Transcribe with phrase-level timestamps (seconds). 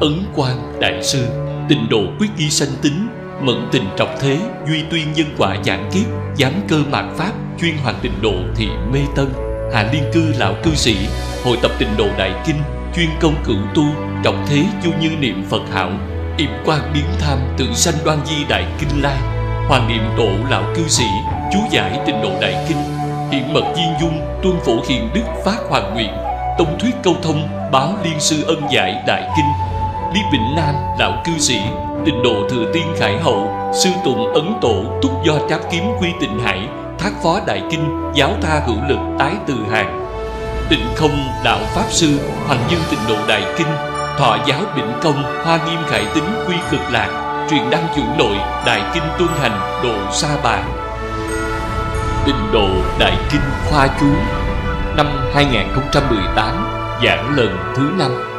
[0.00, 1.26] ấn quan đại sư,
[1.68, 3.08] tịnh độ quyết ghi sanh tính,
[3.42, 4.38] mẫn tình trọng thế,
[4.68, 6.06] duy tuyên nhân quả giảng kiếp,
[6.38, 9.28] giám cơ mạt pháp, chuyên hoàn tịnh độ thị mê tân.
[9.74, 10.96] Hạ liên cư lão cư sĩ,
[11.44, 12.56] hội tập tịnh độ đại kinh,
[12.96, 13.84] chuyên công cửu tu
[14.24, 15.90] trọng thế chu như niệm phật hảo.
[16.38, 19.16] Yểm quan biến tham tự sanh đoan di đại kinh lai
[19.70, 21.04] hoàng niệm độ lão cư sĩ,
[21.52, 22.76] chú giải tịnh độ đại kinh.
[23.30, 26.10] Hiện mật viên dung, tuân phổ hiền đức phát hoàng nguyện.
[26.58, 29.79] Tông thuyết câu thông, báo liên sư ân giải đại kinh
[30.14, 31.60] lý vĩnh nam lão cư sĩ,
[32.04, 36.08] tịnh độ thừa tiên khải hậu, sư tùng ấn tổ, túc do tráp kiếm quy
[36.20, 40.06] tịnh hải, thác phó đại kinh, giáo tha hữu lực, tái từ hàng.
[40.70, 43.66] Tịnh không, đạo pháp sư, hoàng dương tịnh độ đại kinh,
[44.18, 48.36] thọ giáo bỉnh công, hoa nghiêm khải tính quy cực lạc truyền đăng chủ nội,
[48.66, 50.62] đại kinh tuân hành, độ sa bà.
[52.26, 52.68] Tịnh độ
[52.98, 53.40] đại kinh
[53.70, 54.06] khoa chú,
[54.96, 56.68] năm 2018
[57.04, 58.29] giảng lần thứ năm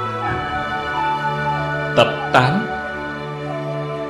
[1.97, 2.67] tập 8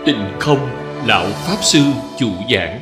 [0.06, 0.69] Tịnh không
[1.06, 1.80] lão pháp sư
[2.19, 2.80] chủ giảng.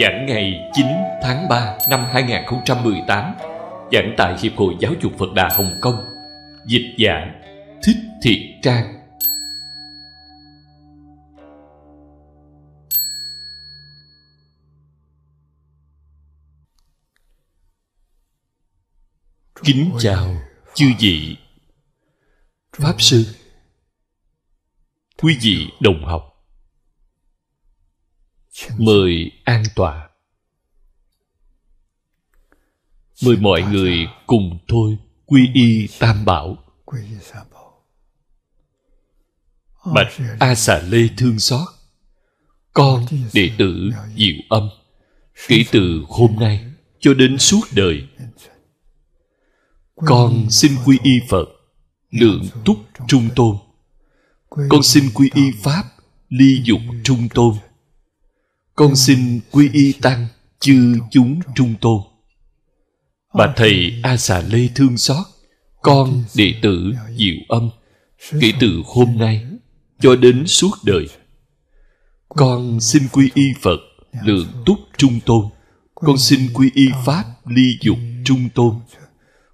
[0.00, 0.86] Giảng ngày 9
[1.22, 3.34] tháng 3 năm 2018
[3.92, 5.96] giảng tại Hiệp hội Giáo dục Phật Đà Hồng Kông.
[6.66, 7.26] Dịch giả
[7.82, 8.84] Thích Thiện Trang.
[19.64, 20.26] Kính chào
[20.74, 21.36] chư vị
[22.78, 23.41] Pháp Sư.
[25.22, 26.46] Quý vị đồng học.
[28.78, 30.08] Mời an tọa.
[33.24, 36.56] Mời mọi người cùng thôi, quy y tam bảo.
[39.94, 41.68] Bạch A Xà Lê thương xót.
[42.72, 44.68] Con đệ tử Diệu Âm.
[45.48, 46.64] Kể từ hôm nay
[47.00, 48.08] cho đến suốt đời.
[49.94, 51.44] Con xin quy y Phật,
[52.10, 52.76] Lượng túc
[53.08, 53.56] trung tôn.
[54.54, 55.82] Con xin quy y Pháp
[56.28, 57.54] Ly dục trung tôn.
[58.74, 60.26] Con xin quy y Tăng
[60.60, 62.00] Chư chúng trung tôn.
[63.34, 65.26] Bà thầy A Xà Lê thương xót
[65.82, 67.70] Con đệ tử Diệu Âm
[68.40, 69.46] Kể từ hôm nay
[70.00, 71.06] Cho đến suốt đời.
[72.28, 73.78] Con xin quy y Phật
[74.24, 75.44] Lượng túc trung tôn.
[75.94, 78.74] Con xin quy y Pháp Ly dục trung tôn.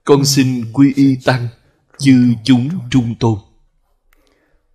[0.04, 1.48] Con xin quy y Tăng
[1.98, 3.38] Chư chúng trung tôn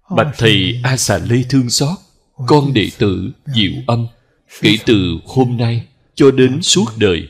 [0.10, 1.98] Bạch thầy A Xà Lê thương xót
[2.48, 4.08] Con đệ tử Diệu Âm
[4.62, 7.28] Kể từ hôm nay Cho đến suốt đời.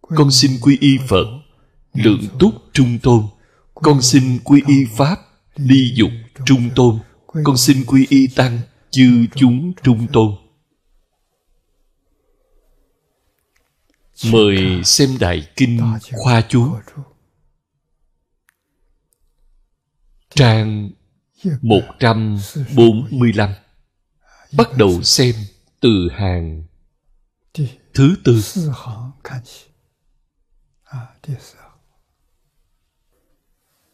[0.00, 1.26] Con xin quy y Phật
[1.94, 3.24] Lượng túc trung tôn.
[3.74, 5.18] Con xin quy y Pháp
[5.56, 6.10] Ly dục
[6.46, 6.98] trung tôn.
[7.44, 8.58] Con xin quy y Tăng
[8.90, 10.34] Chư chúng trung tôn.
[14.32, 15.80] Mời xem Đại Kinh
[16.12, 16.76] Khoa Chú.
[20.34, 20.90] Trang
[21.62, 23.50] 145
[24.52, 25.34] Bắt đầu xem
[25.80, 26.64] từ hàng.
[27.94, 28.42] Thứ tư.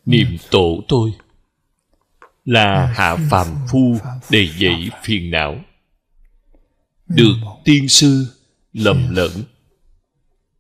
[0.06, 1.10] Niệm tổ tôi
[2.44, 3.96] là hạ phàm phu
[4.30, 5.56] đầy dẫy phiền não.
[7.06, 7.34] Được
[7.64, 8.26] tiên sư
[8.72, 9.30] lầm lẫn,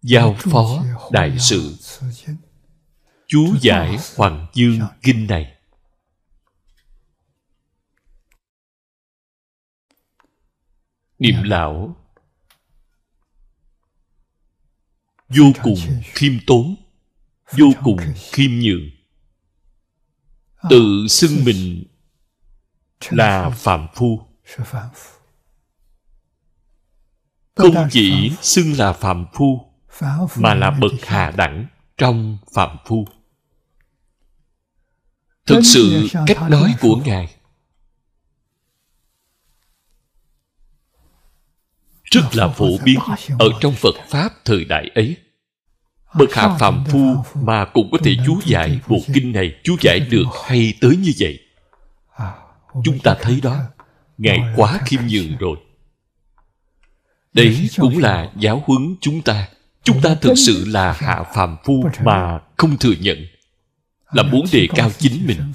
[0.02, 1.76] giao phó đại sự.
[3.26, 5.57] Chú giải hoàng dương kinh này.
[11.18, 11.96] Niệm lão
[15.28, 16.74] vô cùng khiêm tốn.
[17.52, 17.98] Vô cùng
[18.30, 18.90] khiêm nhường.
[20.70, 21.84] Tự xưng mình
[23.10, 24.20] là phạm phu.
[27.54, 29.72] Không chỉ xưng là phạm phu
[30.36, 33.04] mà là bậc hạ đẳng trong phạm phu.
[35.46, 37.37] Thực sự cách nói của ngài
[42.10, 42.98] rất là phổ biến
[43.38, 45.16] ở trong phật pháp thời đại ấy.
[46.14, 50.00] Bậc hạ phàm phu mà cũng có thể chú giải bộ kinh này chú giải
[50.00, 51.38] được hay tới như vậy?
[52.84, 53.56] Chúng ta thấy đó
[54.18, 55.56] ngài quá khiêm nhường rồi.
[57.32, 59.48] Đấy cũng là giáo huấn chúng ta.
[59.82, 63.26] Chúng ta thực sự là hạ phàm phu mà không thừa nhận
[64.12, 65.52] là muốn đề cao chính mình.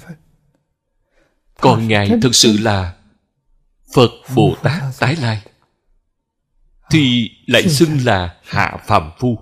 [1.60, 2.94] Còn ngài thực sự là
[3.94, 5.42] phật bồ tát tái lai
[6.90, 9.38] thì lại xưng là hạ phàm phu.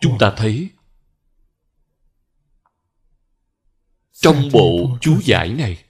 [0.00, 0.70] Chúng ta thấy
[4.12, 5.84] trong bộ chú giải này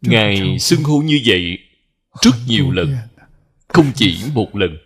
[0.00, 1.58] ngài xưng hô như vậy
[2.22, 2.96] rất nhiều lần
[3.68, 4.78] không chỉ một lần.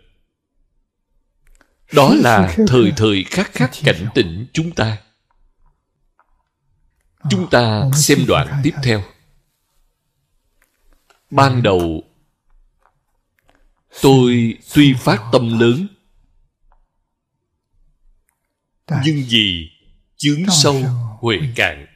[1.92, 4.98] Đó là thời thời khắc khắc cảnh tỉnh chúng ta.
[7.30, 9.02] Chúng ta xem đoạn tiếp theo.
[11.30, 12.07] Ban đầu
[14.02, 15.86] tôi tuy phát tâm lớn.
[19.04, 19.70] Nhưng vì
[20.16, 20.82] chướng sâu
[21.20, 21.86] huệ cạn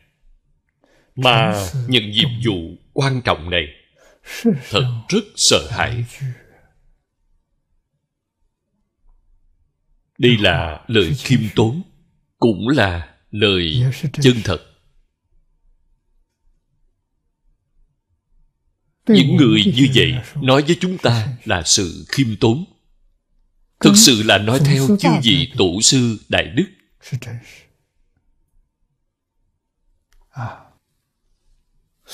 [1.16, 3.66] mà nhận nhiệm vụ quan trọng này
[4.70, 6.04] thật rất sợ hãi
[10.18, 11.82] đây là lời khiêm tốn
[12.38, 13.82] cũng là lời
[14.12, 14.71] chân thật
[19.06, 22.64] những người như vậy nói với chúng ta là sự khiêm tốn.
[23.80, 26.66] Thực sự là nói theo chư vị tổ sư đại đức.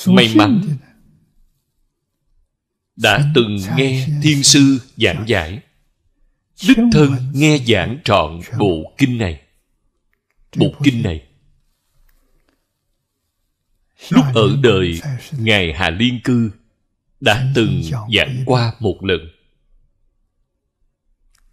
[0.07, 0.79] May mắn
[2.97, 5.61] đã từng nghe thiên sư giảng giải.
[6.69, 9.41] Đích thân nghe giảng trọn bộ kinh này.
[10.57, 11.23] Bộ kinh này.
[14.09, 15.01] Lúc ở đời
[15.39, 16.51] ngài hà liên cư
[17.21, 17.83] đã từng
[18.15, 19.21] giảng qua một lần.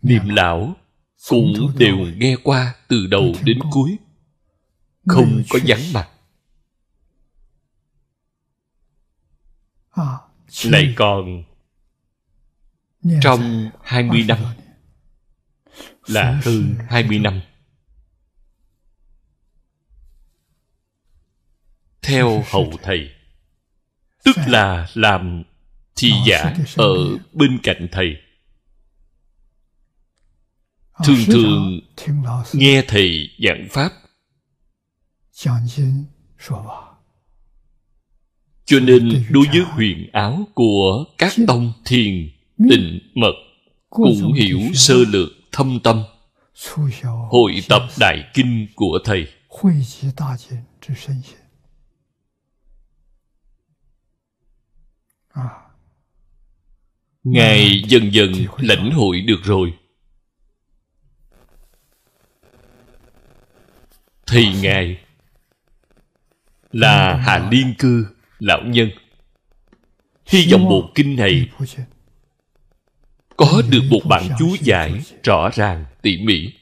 [0.01, 0.75] Niệm lão
[1.29, 3.97] cũng đều nghe qua từ đầu đến cuối
[5.05, 6.09] không có vắng mặt.
[10.63, 11.43] Lại còn
[13.21, 14.39] trong 20 năm
[16.07, 17.41] là hơn 20 năm.
[22.01, 23.09] Theo hậu thầy
[24.23, 25.43] tức là làm
[25.95, 28.15] thị giả ở bên cạnh thầy.
[31.05, 31.79] Thường thường
[32.53, 33.91] nghe thầy giảng pháp.
[38.65, 42.29] Cho nên đối với huyền áo của các tông thiền
[42.69, 43.33] tịnh mật
[43.89, 46.03] cũng hiểu sơ lược thâm tâm.
[47.29, 49.27] Hội tập đại kinh của thầy
[57.25, 59.73] ngài dần dần lãnh hội được rồi.
[64.27, 64.97] Thì ngài
[66.71, 68.07] là hạ liên cư
[68.39, 68.89] lão nhân.
[70.25, 71.49] Hy vọng bộ kinh này
[73.37, 76.53] có được một bản chú giải rõ ràng tỉ mỉ.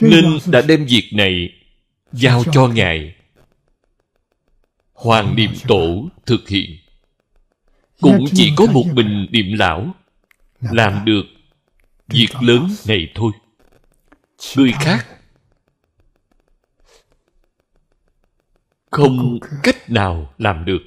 [0.00, 1.52] Nên đã đem việc này
[2.12, 3.14] giao cho ngài.
[4.92, 6.83] Hoàng niệm tổ thực hiện
[8.00, 9.94] cũng chỉ có một mình niệm lão
[10.60, 11.22] làm được
[12.08, 13.32] việc lớn này thôi.
[14.56, 15.06] Người khác
[18.90, 20.80] không cách nào làm được.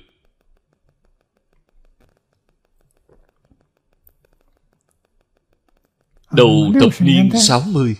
[6.31, 7.95] Đầu thập niên 60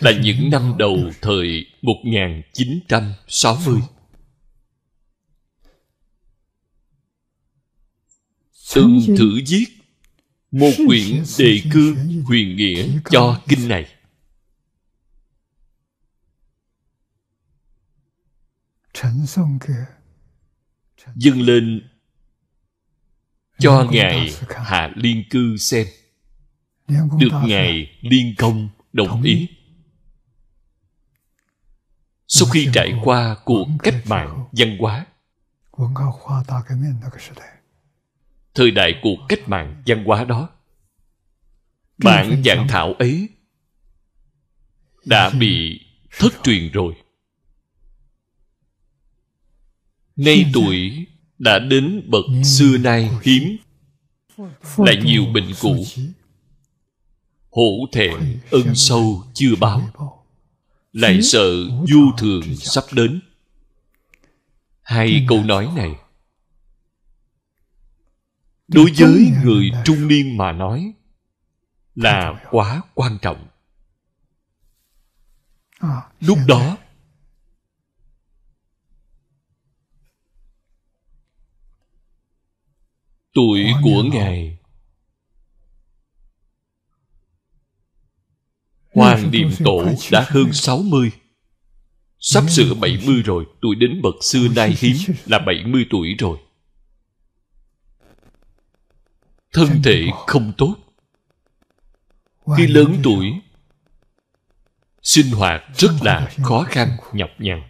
[0.00, 3.80] là những năm đầu thời 1960.
[8.74, 9.66] Từng thử viết
[10.50, 13.94] một quyển đề cương huyền nghĩa cho kinh này.
[21.14, 21.88] dâng lên
[23.58, 25.86] cho ngài hạ liên cư xem.
[26.88, 29.48] Được ngài liên công đồng ý.
[32.28, 35.06] sau khi trải qua cuộc cách mạng văn hóa
[38.58, 40.48] thời đại cuộc cách mạng văn hóa đó.
[41.98, 43.28] Bản giảng thảo ấy
[45.04, 45.80] đã bị
[46.18, 46.94] thất truyền rồi.
[50.16, 51.06] Nay tuổi
[51.38, 53.56] đã đến bậc xưa nay hiếm.
[54.76, 55.84] Lại nhiều bệnh cũ.
[57.50, 59.90] Hổ thẹn ân sâu chưa báo.
[60.92, 61.50] lại sợ
[61.88, 63.20] du thường sắp đến.
[64.82, 65.94] Hai câu nói này
[68.68, 70.92] đối với người trung niên mà nói
[71.94, 73.46] là quá quan trọng.
[76.20, 76.76] Lúc đó
[83.34, 84.58] tuổi của ngài
[88.94, 91.10] Hoàng Điềm Tổ đã hơn 60
[92.20, 93.46] Sắp sửa 70 rồi.
[93.60, 94.96] Tuổi đến bậc xưa nay hiếm
[95.26, 96.38] Là 70 tuổi rồi
[99.58, 100.74] Thân thể không tốt.
[102.56, 103.32] Khi lớn tuổi
[105.02, 107.62] Sinh hoạt rất là khó khăn nhọc nhằn.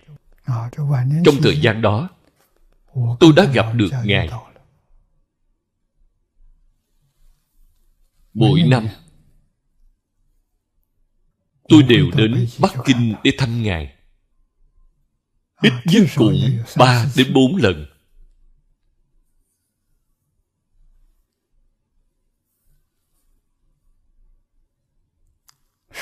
[1.24, 2.08] Trong thời gian đó
[3.20, 4.28] Tôi đã gặp được Ngài.
[8.34, 8.88] Mỗi năm
[11.68, 13.94] tôi đều đến Bắc Kinh để thăm Ngài.
[15.62, 16.36] Ít nhất cũng
[16.76, 17.86] ba đến bốn lần.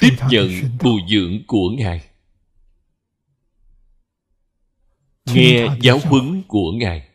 [0.01, 2.09] Tiếp nhận bồi dưỡng của Ngài.
[5.27, 7.09] Nghe giáo huấn của Ngài.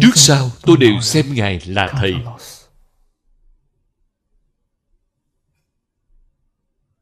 [0.00, 2.14] Trước sau tôi đều xem Ngài là Thầy.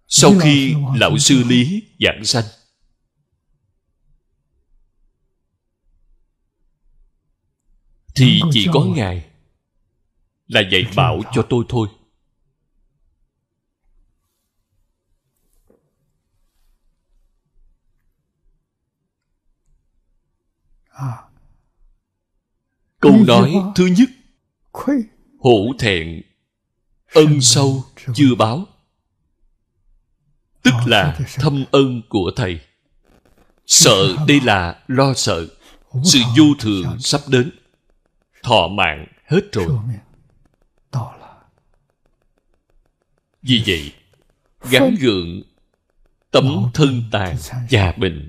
[0.08, 2.44] Sau khi Lão Sư Lý giảng sanh
[8.14, 9.26] Thì chỉ có Ngài
[10.46, 11.88] Là dạy bảo cho tôi thôi
[23.00, 24.08] Câu nói thứ nhất
[25.40, 26.22] Hổ thẹn
[27.14, 27.84] Ân sâu
[28.14, 28.66] chưa báo.
[30.62, 32.60] Tức là thâm ân của Thầy.
[33.66, 35.46] Sợ đây là lo sợ.
[36.04, 37.50] Sự vô thường sắp đến.
[38.42, 39.66] Thọ mạng hết rồi.
[43.42, 43.92] Vì vậy
[44.70, 45.42] Gắn gượng
[46.30, 47.36] Tấm thân tàn
[47.68, 48.28] già bệnh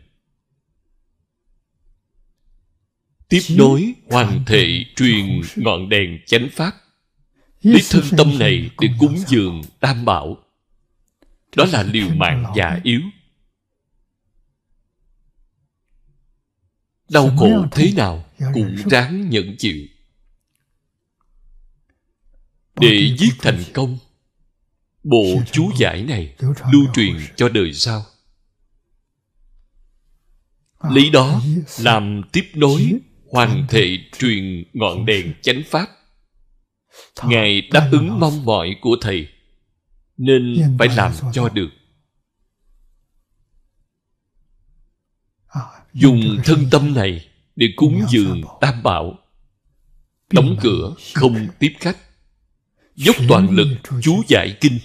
[3.30, 6.76] tiếp nối hoàn thể truyền ngọn đèn chánh pháp.
[7.62, 10.38] Lấy thân tâm này để cúng dường tam bảo.
[11.56, 13.02] Đó là liều mạng già yếu.
[17.10, 19.88] Đau khổ thế nào cũng ráng nhẫn chịu.
[22.76, 23.98] Để giết thành công
[25.04, 26.36] bộ chú giải này
[26.72, 28.06] lưu truyền cho đời sau.
[30.90, 31.42] Lấy đó
[31.80, 33.00] làm tiếp nối
[33.32, 35.88] hoàn thể truyền ngọn đèn chánh pháp.
[37.24, 39.28] Ngài đáp ứng mong mỏi của thầy
[40.18, 41.70] nên phải làm cho được.
[45.48, 45.62] À,
[45.94, 49.20] dùng thân tâm này để cúng dường tam bảo.
[50.32, 51.98] Đóng cửa không tiếp khách.
[52.96, 53.68] Dốc toàn lực
[54.02, 54.80] chú giải kinh.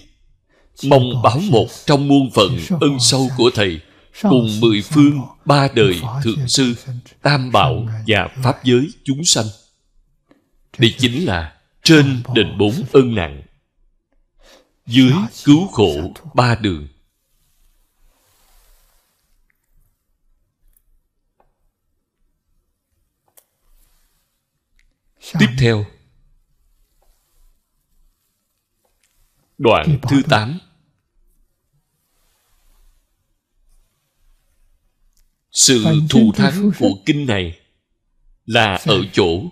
[0.83, 3.79] Mong báo một trong muôn phận ân sâu của thầy
[4.21, 6.75] cùng mười phương ba đời thượng sư
[7.21, 9.45] tam bảo và pháp giới chúng sanh.
[10.77, 13.41] Đây chính là trên đền bốn ân nặng.
[14.85, 16.87] Dưới cứu khổ ba đường.
[25.39, 25.85] Tiếp theo
[29.57, 30.59] đoạn thứ tám
[35.53, 37.59] sự thù thắng của kinh này
[38.45, 39.43] là ở chỗ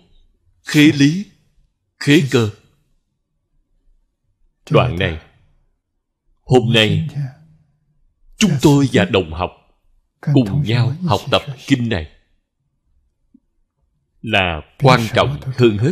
[0.63, 1.25] khế lý
[1.99, 2.49] khế cơ.
[4.69, 5.21] Đoạn này.
[6.41, 7.07] Hôm nay
[8.37, 9.51] chúng tôi và đồng học
[10.33, 12.11] cùng nhau học tập kinh này
[14.21, 15.91] là quan trọng hơn hết.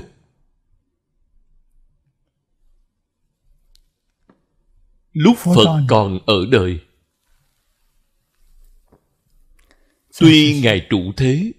[5.13, 6.79] Lúc phật còn ở đời
[10.19, 11.51] tuy ngài trụ thế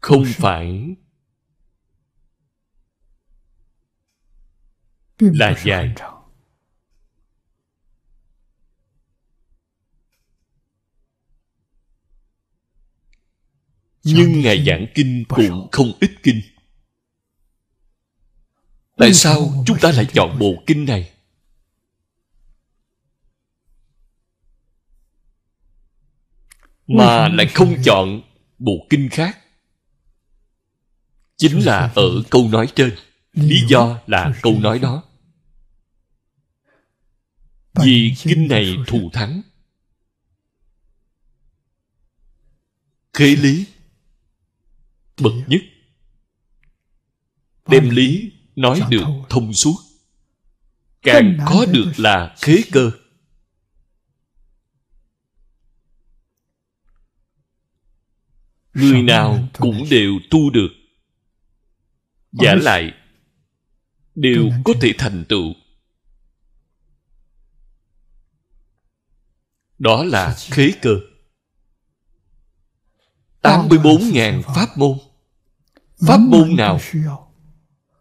[0.00, 0.94] không phải
[5.18, 5.94] là dài
[14.04, 16.40] nhưng ngài giảng kinh cũng không ít kinh.
[18.96, 21.13] Tại sao chúng ta lại chọn bộ kinh này
[26.96, 28.22] mà lại không chọn
[28.58, 29.38] bộ kinh khác.
[31.36, 32.94] Chính là ở câu nói trên.
[33.32, 35.02] Lý do là câu nói đó.
[37.74, 39.42] Vì kinh này thù thắng.
[43.12, 43.64] Khế lý.
[45.20, 45.60] Bậc nhất.
[47.68, 49.76] Đem lý nói được thông suốt.
[51.02, 52.90] Càng có được là khế cơ
[58.74, 60.68] người nào cũng đều tu được.
[62.32, 62.92] Giả lại
[64.14, 65.54] đều có thể thành tựu.
[69.78, 71.00] Đó là khế cơ.
[73.42, 74.98] 84.000 pháp môn.
[76.06, 76.80] Pháp môn nào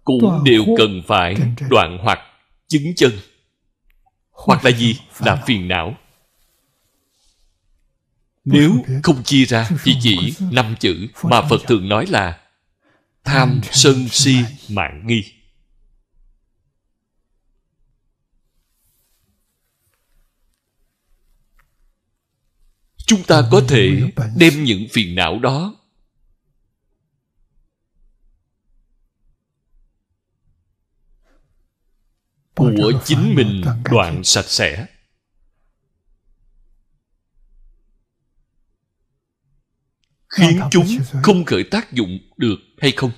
[0.03, 1.35] Cũng đều cần phải
[1.69, 2.19] đoạn hoặc
[2.67, 3.11] chứng chân.
[4.31, 4.99] Hoặc là gì?
[5.19, 5.97] Là phiền não
[8.45, 12.39] nếu không chia ra thì chỉ năm chữ mà Phật thường nói là
[13.23, 14.35] Tham sân si
[14.69, 15.23] mạng nghi.
[23.05, 24.01] Chúng ta có thể
[24.37, 25.75] đem những phiền não đó
[32.55, 34.87] của chính mình đoạn sạch sẽ.
[40.33, 40.87] Khiến chúng
[41.23, 43.11] không khởi tác dụng được hay không?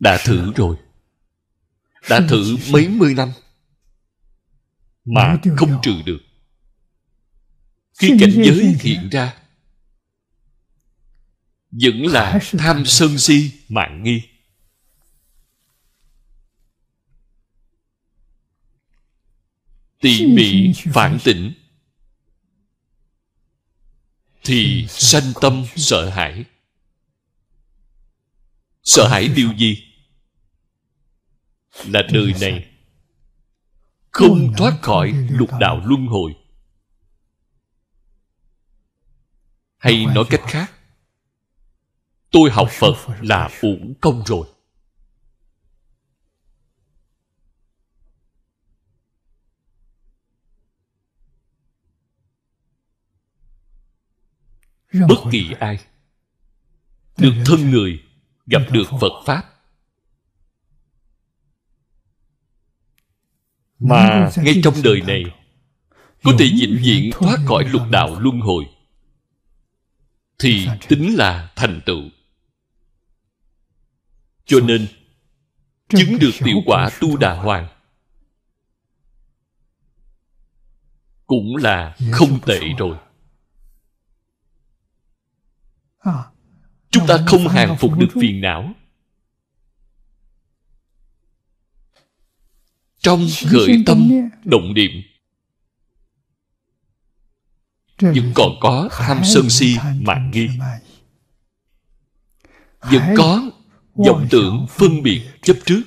[0.00, 0.76] Đã thử rồi.
[2.10, 3.32] Đã thử mấy mươi năm
[5.04, 6.18] mà không trừ được.
[7.98, 9.34] Khi cảnh giới hiện ra
[11.70, 14.22] vẫn là tham sân si mạng nghi.
[20.00, 21.52] Tỉ mỉ phản tỉnh
[24.50, 26.44] thì sanh tâm sợ hãi.
[28.82, 29.84] Sợ hãi điều gì?
[31.84, 32.70] Là đời này
[34.10, 36.36] không thoát khỏi lục đạo luân hồi.
[39.76, 40.72] Hay nói cách khác,
[42.30, 44.46] tôi học phật là uổng công rồi.
[54.92, 55.78] Bất kỳ ai
[57.18, 58.02] được thân người
[58.46, 59.42] gặp được phật pháp.
[63.78, 65.24] Mà ngay trong đời này
[66.22, 68.64] có thể vĩnh viễn thoát khỏi lục đạo luân hồi.
[70.38, 72.02] thì tính là thành tựu.
[74.44, 74.86] Cho nên
[75.88, 77.68] chứng được tiểu quả tu đà hoàng
[81.26, 82.96] cũng là không tệ rồi
[86.90, 88.72] chúng ta không hàng phục được phiền não.
[92.98, 94.10] Trong khởi tâm
[94.44, 94.90] động niệm.
[98.00, 100.48] Vẫn còn có tham sân si mạng nghi.
[102.80, 103.50] vẫn có
[103.94, 105.82] vọng tưởng phân biệt chấp trước.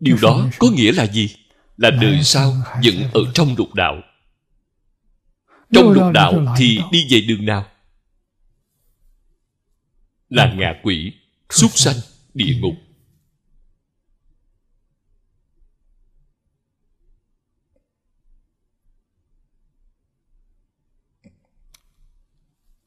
[0.00, 1.36] Điều đó có nghĩa là gì?
[1.76, 2.54] Là đời sau
[2.84, 3.94] vẫn ở trong lục đạo
[5.72, 7.66] trong lục đạo thì đi về đường nào?
[10.28, 11.12] Là ngạ quỷ
[11.50, 11.96] súc sanh
[12.34, 12.74] địa ngục.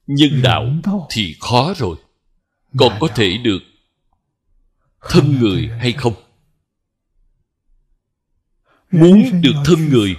[0.08, 0.66] Nhân đạo
[1.10, 1.98] thì khó rồi.
[2.78, 3.60] Còn có thể được
[5.02, 6.14] thân người hay không?
[8.92, 10.16] muốn được thân người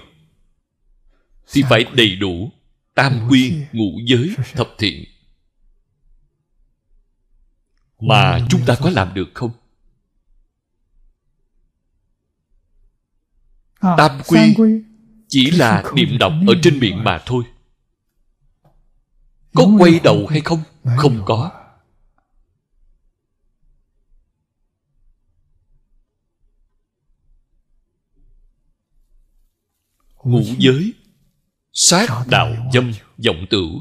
[1.53, 2.51] thì phải đầy đủ
[2.95, 5.05] tam quy ngũ giới thập thiện.
[8.01, 9.51] Mà chúng ta có làm được không?
[13.81, 14.55] Tam quy
[15.29, 17.45] chỉ là niệm đọc ở trên miệng mà thôi.
[19.55, 20.62] Có quay đầu hay không?
[20.97, 21.51] Không có.
[30.25, 30.95] Ngũ giới
[31.72, 32.92] sát đạo dâm
[33.26, 33.80] vọng tưởng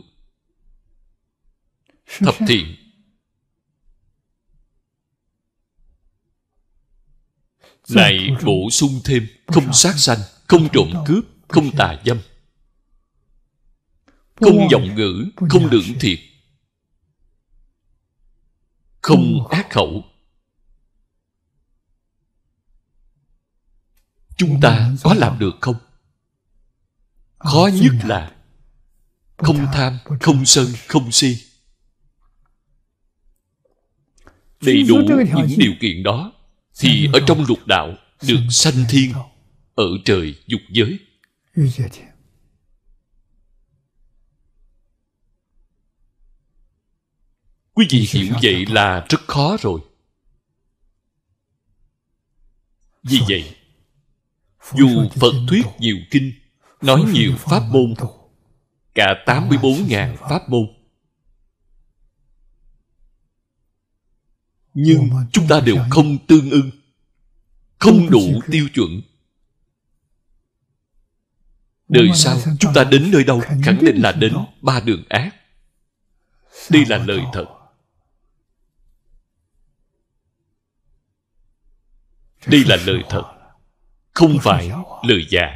[2.19, 2.75] thập thiện.
[7.88, 9.27] Lại bổ sung thêm.
[9.47, 12.19] Không sát sanh không trộm cướp không tà dâm.
[14.36, 16.19] Không giọng ngữ không lượng thiệt.
[19.01, 20.06] Không ác khẩu.
[24.38, 25.75] Chúng ta có làm được không
[27.43, 28.32] khó nhất là
[29.38, 31.38] không tham không sân không si.
[34.62, 34.95] Đầy đủ
[35.36, 36.34] những điều kiện đó
[36.80, 37.93] thì ở trong lục đạo
[38.27, 39.13] được sanh thiên
[39.75, 40.99] ở trời dục giới.
[47.73, 49.82] Quý vị hiểu vậy là rất khó rồi.
[53.04, 53.56] Vì vậy
[54.77, 56.34] dù phật thuyết nhiều kinh
[56.82, 57.94] nói nhiều pháp môn.
[58.96, 60.67] Cả 84.000 pháp môn.
[64.74, 66.72] Nhưng chúng ta đều không tương ưng
[67.80, 69.02] không đủ tiêu chuẩn.
[71.88, 75.36] Đời sau chúng ta đến nơi đâu khẳng định là đến ba đường ác.
[76.70, 77.46] Đây là lời thật.
[82.48, 83.24] Đây là lời thật
[84.13, 84.72] không phải
[85.04, 85.56] lời giả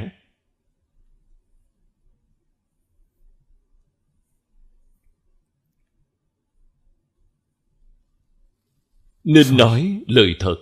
[9.26, 10.56] nên nói lời thật.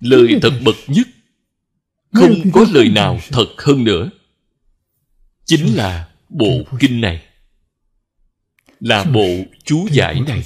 [0.00, 1.06] Lời thật bậc nhất
[2.12, 4.10] không có lời nào thật hơn nữa.
[5.44, 7.26] Chính là bộ kinh này.
[8.80, 9.28] Là bộ
[9.64, 10.44] chú giải này.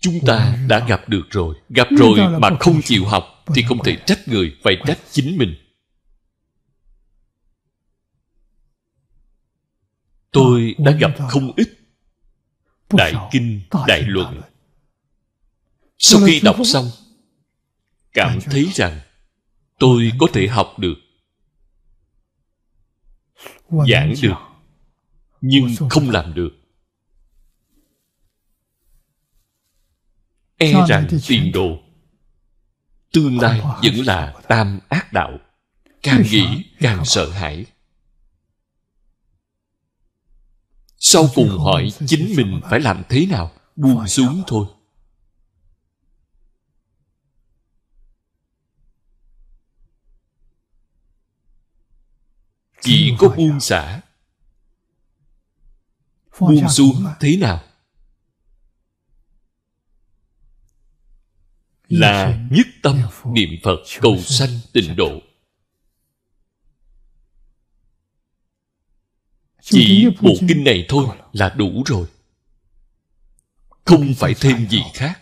[0.00, 1.56] Chúng ta đã gặp được rồi.
[1.68, 5.61] Gặp rồi mà không chịu học thì không thể trách người, phải trách chính mình.
[10.32, 11.68] Tôi đã gặp không ít
[12.90, 14.40] đại kinh đại luận.
[15.98, 16.90] sau khi đọc xong
[18.12, 19.00] cảm thấy rằng
[19.78, 20.94] tôi có thể học được.
[23.88, 24.36] giảng được
[25.40, 26.50] nhưng không làm được.
[30.56, 31.78] E rằng tiền đồ
[33.12, 35.38] tương lai vẫn là tam ác đạo.
[36.02, 37.66] Càng nghĩ càng sợ hãi
[41.12, 43.52] sau cùng hỏi chính mình phải làm thế nào?
[43.76, 44.66] Buông xuống thôi.
[52.80, 54.00] Chỉ có buông xả?
[56.40, 57.60] Buông xuống thế nào?
[61.88, 65.20] Là nhất tâm niệm phật cầu sanh tịnh độ
[69.72, 72.06] chỉ bộ kinh này thôi là đủ rồi.
[73.84, 75.20] Không phải thêm gì khác.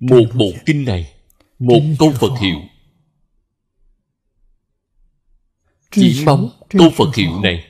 [0.00, 1.14] Một bộ kinh này
[1.58, 2.60] một câu phật hiệu.
[5.90, 7.64] Chỉ mong câu phật hiệu này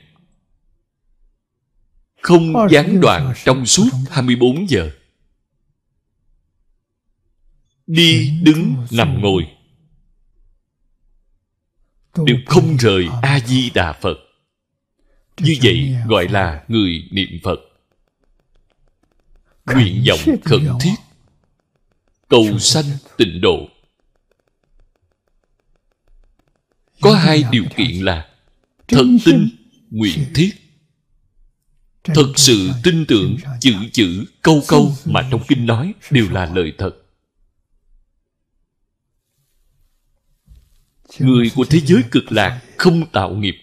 [2.23, 4.91] không gián đoạn trong suốt 24 giờ.
[7.87, 9.56] Đi đứng nằm ngồi
[12.25, 14.17] đều không rời a di đà phật.
[15.41, 17.61] Như vậy gọi là người niệm phật.
[19.67, 20.95] Nguyện vọng khẩn thiết.
[22.29, 22.85] cầu sanh
[23.17, 23.69] tịnh độ.
[27.01, 28.29] Có hai điều kiện là
[28.89, 29.49] thật tin
[29.91, 30.51] nguyện thiết.
[32.05, 36.73] thật sự tin tưởng chữ chữ câu câu mà trong kinh nói đều là lời
[36.79, 37.06] thật
[41.19, 43.55] người của thế giới cực lạc không tạo nghiệp.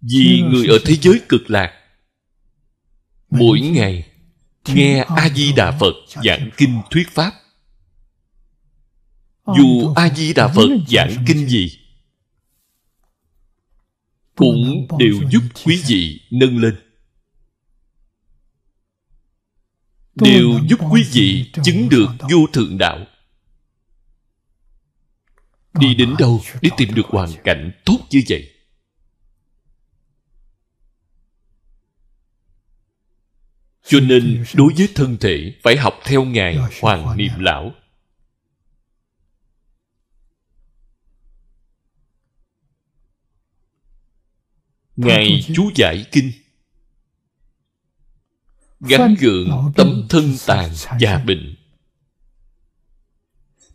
[0.00, 1.72] Vì người ở thế giới cực lạc
[3.30, 4.06] mỗi ngày
[4.66, 7.32] nghe a di đà phật giảng kinh thuyết pháp.
[9.46, 11.78] Dù a di đà phật giảng kinh gì
[14.36, 16.89] cũng đều giúp quý vị nâng lên
[20.14, 23.06] đều giúp quý vị chứng được vô thượng đạo.
[25.80, 28.50] Đi đến đâu để tìm được hoàn cảnh tốt như vậy?
[33.84, 37.72] Cho nên đối với thân thể phải học theo ngài hoàng niệm lão.
[44.96, 46.32] Ngài chú giải kinh
[48.80, 51.56] gắn gượng tấm thân tàn và bệnh.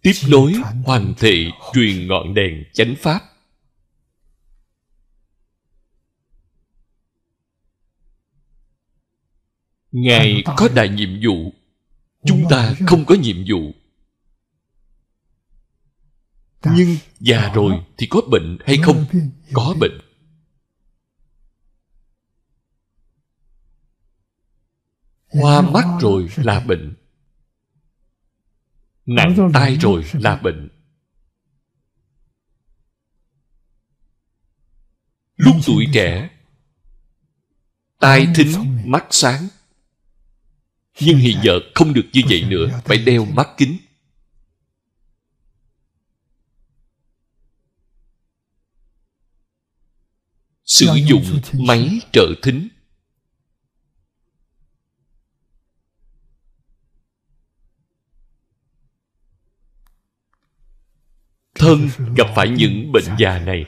[0.02, 0.54] Tiếp nối
[0.86, 3.22] hoàn thị truyền ngọn đèn chánh pháp.
[9.92, 11.54] Ngài có đại nhiệm vụ
[12.26, 13.72] chúng ta không có nhiệm vụ.
[16.66, 19.06] Nhưng già rồi thì có bệnh hay không?
[19.54, 20.05] Có bệnh
[25.42, 26.30] hoa mắt rồi.
[26.36, 26.96] là bệnh.
[29.06, 30.04] Nặng tai rồi.
[30.14, 30.70] là bệnh.
[35.38, 36.30] Lúc tuổi trẻ
[38.00, 39.48] tai thính mắt sáng.
[41.00, 43.78] Nhưng hiện giờ không được như vậy nữa phải đeo mắt kính.
[50.66, 52.68] Sử dụng máy trợ thính
[61.66, 63.66] thân gặp phải những bệnh già này.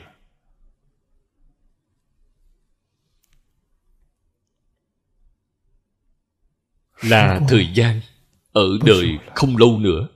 [7.02, 8.00] Là thời gian
[8.52, 10.08] ở đời không lâu nữa.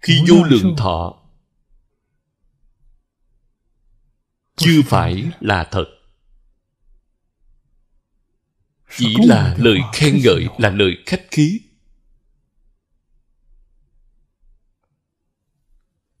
[0.00, 1.22] Khi vô lượng thọ,
[4.56, 6.01] chưa phải là thật
[8.96, 11.60] chỉ là lời khen ngợi là lời khách khí.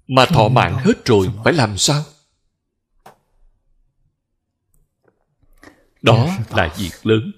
[0.06, 2.04] Mà thọ mạng hết rồi phải làm sao?
[6.02, 7.32] Đó là việc lớn.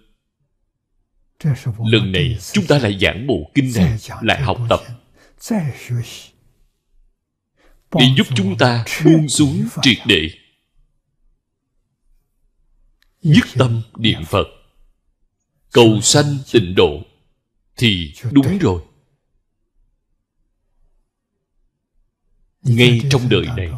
[1.79, 4.81] Lần này chúng ta lại giảng bộ kinh này lại học tập.
[7.93, 10.31] để giúp chúng ta buông xuống triệt để.
[13.23, 14.47] Nhất tâm niệm phật
[15.75, 17.03] cầu sanh tịnh độ
[17.77, 18.83] thì đúng rồi.
[22.63, 23.71] Ngay trong đời này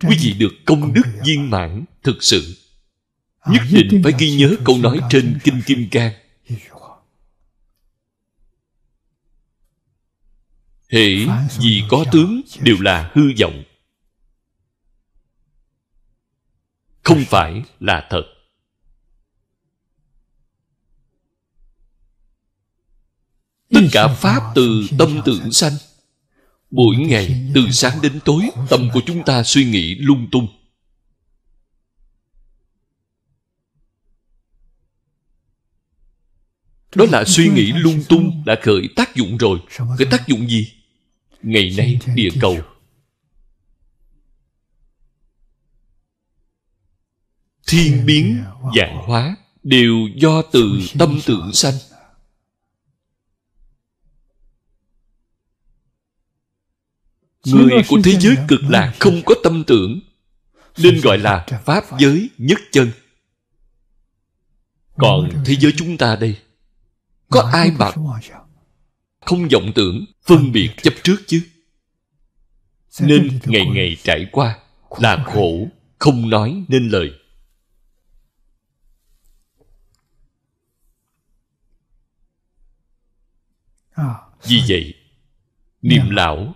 [0.00, 2.56] quý vị được công đức viên mãn thực sự.
[3.46, 6.12] Nhất định phải ghi nhớ câu nói trên kinh kim cang.
[10.88, 13.62] Hệ gì có tướng đều là hư vọng.
[17.02, 18.33] Không phải là thật
[23.74, 25.72] tất cả pháp từ tâm tưởng sanh.
[26.70, 30.48] Mỗi ngày từ sáng đến tối, tâm của chúng ta suy nghĩ lung tung.
[36.94, 39.58] Đó là suy nghĩ lung tung đã khởi tác dụng rồi.
[39.98, 40.72] Khởi tác dụng gì?
[41.42, 42.58] Ngày nay địa cầu.
[47.66, 48.44] Thiên biến,
[48.76, 51.74] dạng hóa đều do từ tâm tưởng sanh.
[57.46, 60.00] Người của thế giới cực lạc không có tâm tưởng
[60.78, 62.90] nên gọi là pháp giới nhất chân.
[64.96, 66.38] Còn thế giới chúng ta đây
[67.28, 67.90] có ai mà
[69.20, 71.42] không vọng tưởng phân biệt chấp trước chứ?
[73.00, 74.58] Nên ngày ngày trải qua
[74.98, 77.10] là khổ không nói nên lời.
[84.42, 84.94] Vì vậy
[85.82, 86.54] niệm lão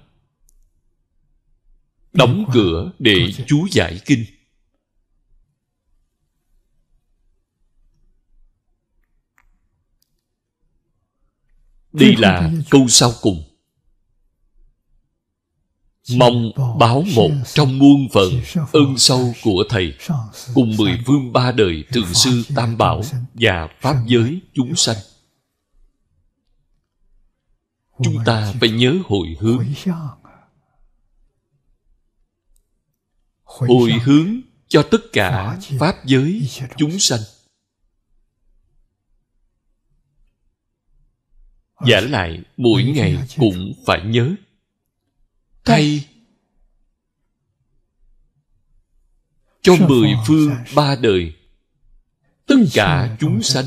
[2.18, 4.24] đóng cửa để chú giải kinh.
[11.92, 13.44] Đây là câu sau cùng.
[16.16, 18.33] Mong báo một trong muôn phận
[18.72, 19.94] ơn sâu của thầy.
[20.54, 23.02] cùng mười phương ba đời thượng sư tam bảo
[23.35, 24.96] và pháp giới chúng sanh.
[28.04, 29.64] Chúng ta phải nhớ hồi hướng
[33.59, 37.21] hồi hướng cho tất cả pháp giới chúng sanh.
[41.87, 44.35] Giả lại mỗi ngày cũng phải nhớ.
[45.64, 46.09] Thay
[49.62, 51.35] cho mười phương ba đời
[52.47, 53.64] tất cả chúng sanh.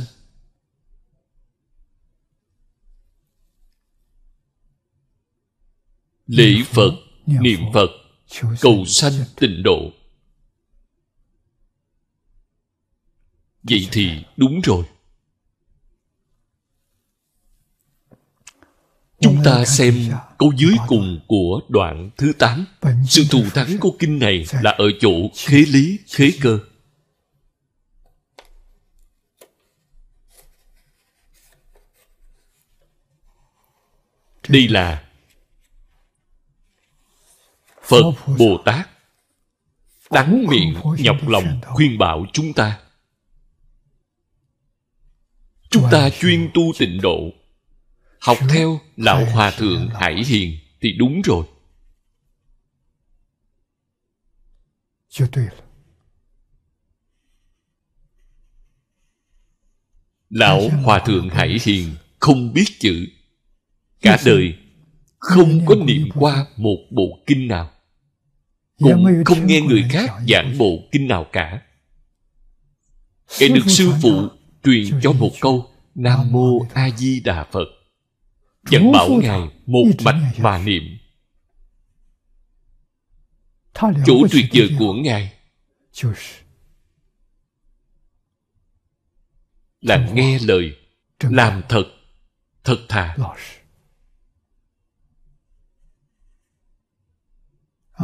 [6.27, 6.91] Lễ phật
[7.25, 8.00] niệm phật
[8.61, 9.91] cầu sanh tịnh độ.
[13.63, 14.85] Vậy thì đúng rồi.
[19.19, 22.65] Chúng ta xem câu dưới cùng của đoạn thứ 8
[23.07, 26.59] sự thù thắng của kinh này là ở chỗ khế lý khế cơ.
[34.47, 35.10] Đây là
[37.91, 38.89] Phật Bồ Tát
[40.11, 42.79] đắng miệng nhọc lòng khuyên bảo chúng ta.
[45.69, 47.19] Chúng ta chuyên tu tịnh độ.
[48.19, 51.45] Học theo lão hòa thượng hải hiền thì đúng rồi.
[60.29, 63.07] Lão hòa thượng hải hiền không biết chữ.
[64.01, 64.57] Cả đời
[65.17, 67.71] không có niệm qua một bộ kinh nào
[68.81, 71.61] cũng không nghe người khác giảng bộ kinh nào cả.
[73.39, 74.27] Kể được sư phụ
[74.63, 77.67] truyền cho một câu nam mô a di đà phật.
[78.71, 80.83] Vẫn bảo ngài một mạch mà niệm.
[84.05, 85.33] Chỗ tuyệt vời của ngài.
[89.81, 90.75] Là nghe lời
[91.19, 91.83] làm thật
[92.63, 93.17] thật thà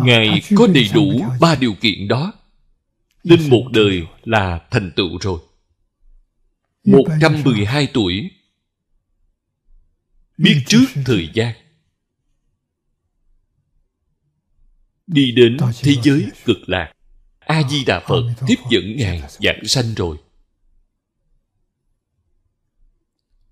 [0.04, 2.34] ngài có đầy đủ ba điều kiện đó.
[3.24, 5.40] Nên một đời là thành tựu rồi.
[6.84, 8.32] 112 tuổi.
[10.38, 11.54] Biết trước thời gian.
[15.08, 16.94] Đi đến thế giới cực lạc.
[17.40, 20.18] A di đà phật tiếp dẫn ngài giảng sanh rồi.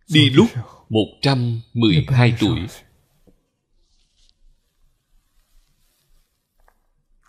[0.10, 0.48] Đi lúc
[0.90, 2.60] 112 tuổi.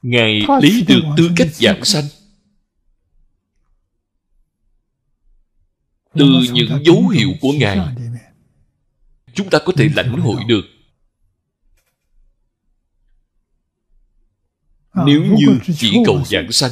[0.03, 2.05] Ngài lấy được tư cách giảng sanh.
[6.15, 7.79] Từ những dấu hiệu của Ngài
[9.35, 10.63] chúng ta có thể lãnh hội được.
[15.07, 16.71] Nếu như chỉ cầu giảng sanh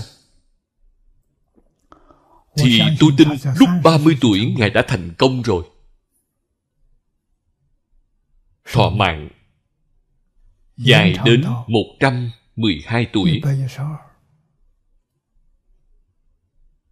[2.57, 5.65] thì tôi tin lúc 30 tuổi Ngài đã thành công rồi.
[8.73, 9.29] Thọ mạng
[10.77, 11.45] dài đến
[12.57, 13.43] 112 tuổi.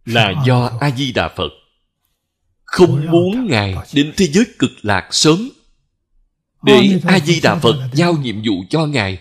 [0.05, 1.49] là do A-di-đà Phật
[2.63, 5.49] không muốn Ngài đến thế giới cực lạc sớm.
[6.63, 9.19] Để A-di-đà Phật giao nhiệm vụ cho Ngài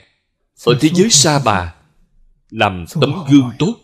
[0.65, 1.75] ở thế giới Sa Bà
[2.51, 3.75] làm tấm gương tốt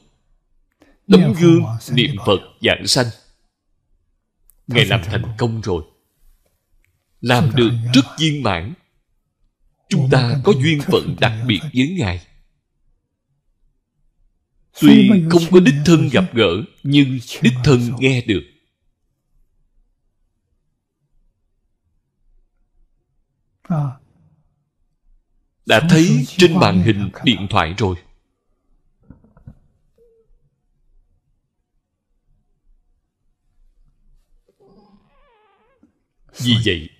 [1.08, 3.06] tấm gương niệm Phật giảng sanh.
[4.66, 5.82] Ngài làm thành công rồi.
[7.20, 8.74] Làm được rất viên mãn.
[9.88, 12.27] Chúng ta có duyên phận đặc biệt với Ngài
[14.80, 18.42] Tuy không có đích thân gặp gỡ Nhưng đích thân nghe được.
[25.66, 27.96] Đã thấy trên màn hình điện thoại rồi.
[36.40, 36.90] Vì vậy,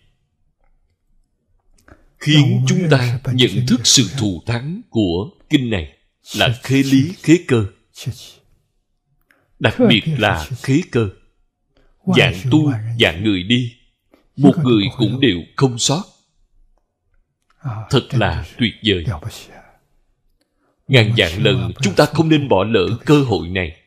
[2.19, 5.98] khiến chúng ta nhận thức sự thù thắng của kinh này
[6.37, 7.67] là khế lý khế cơ.
[9.59, 11.09] Đặc biệt là khế cơ.
[12.17, 13.77] Dạng tu, dạng người đi,
[14.37, 16.05] một người cũng đều không sót.
[17.91, 19.05] Thật là tuyệt vời.
[20.89, 23.83] Ngàn dạng lần chúng ta không nên bỏ lỡ cơ hội này.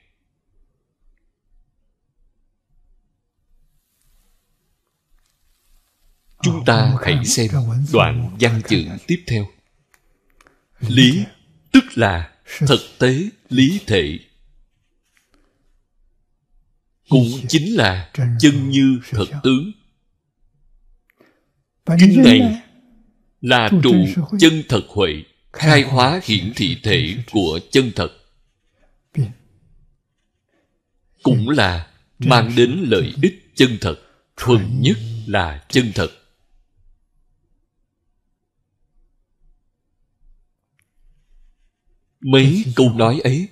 [6.42, 7.52] Chúng ta hãy xem
[7.94, 9.48] đoạn văn chữ tiếp theo.
[10.80, 11.26] Lý
[11.72, 14.20] tức là thực tế lý thể.
[17.10, 19.72] Cũng chính là chân như thật tướng.
[22.00, 22.62] Kinh này
[23.42, 23.94] là trụ
[24.40, 28.10] chân thật huệ, khai hóa hiển thị thể của chân thật.
[31.24, 31.88] Cũng là
[32.20, 33.96] mang đến lợi ích chân thật,
[34.38, 36.21] thuần nhất là chân thật.
[42.22, 43.48] Mấy câu nói ấy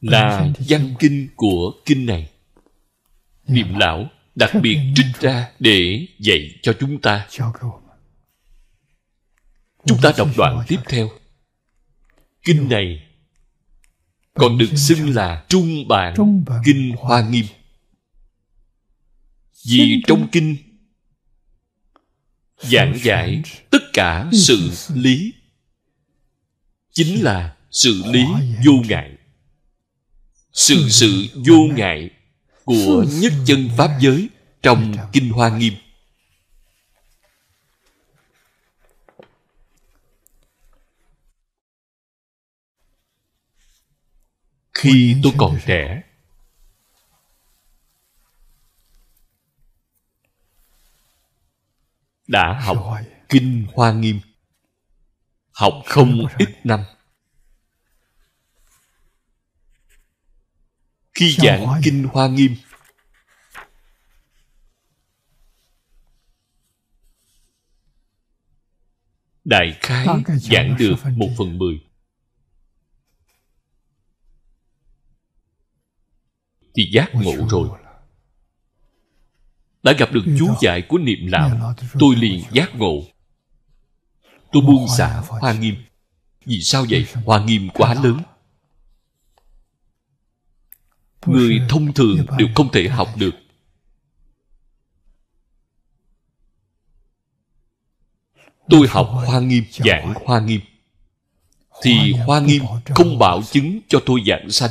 [0.00, 2.30] là văn kinh của kinh này.
[3.46, 7.28] Niệm lão đặc biệt trích ra để dạy cho chúng ta.
[9.86, 11.10] Chúng ta đọc đoạn tiếp theo.
[12.44, 13.06] kinh này
[14.34, 16.14] còn được xưng là trung bản
[16.64, 17.46] kinh hoa nghiêm.
[19.66, 20.56] Vì trong kinh
[22.56, 25.32] giảng giải tất cả sự lý
[26.92, 28.24] chính là sự lý
[28.66, 29.16] vô ngại.
[30.52, 32.10] sự sự vô ngại
[32.64, 34.28] của nhất chân pháp giới
[34.62, 35.74] trong kinh hoa nghiêm.
[44.74, 46.02] Khi tôi còn trẻ
[52.26, 52.78] đã học
[53.28, 54.20] kinh hoa nghiêm
[55.60, 56.80] học không ít năm.
[61.14, 62.56] Khi giảng kinh hoa nghiêm.
[69.44, 70.06] Đại khái
[70.40, 71.80] giảng được một phần mười.
[76.74, 77.68] Thì giác ngộ rồi.
[79.82, 83.02] đã gặp được chú giải của niệm lão tôi liền giác ngộ
[84.52, 85.76] tôi buông xả hoa nghiêm.
[86.44, 87.06] Vì sao vậy?
[87.24, 88.20] Hoa nghiêm quá lớn.
[91.26, 93.34] Người thông thường đều không thể học được.
[98.68, 100.60] Tôi học hoa nghiêm giảng hoa nghiêm.
[101.82, 102.62] Thì hoa nghiêm
[102.94, 104.70] không bảo chứng cho tôi giảng sanh.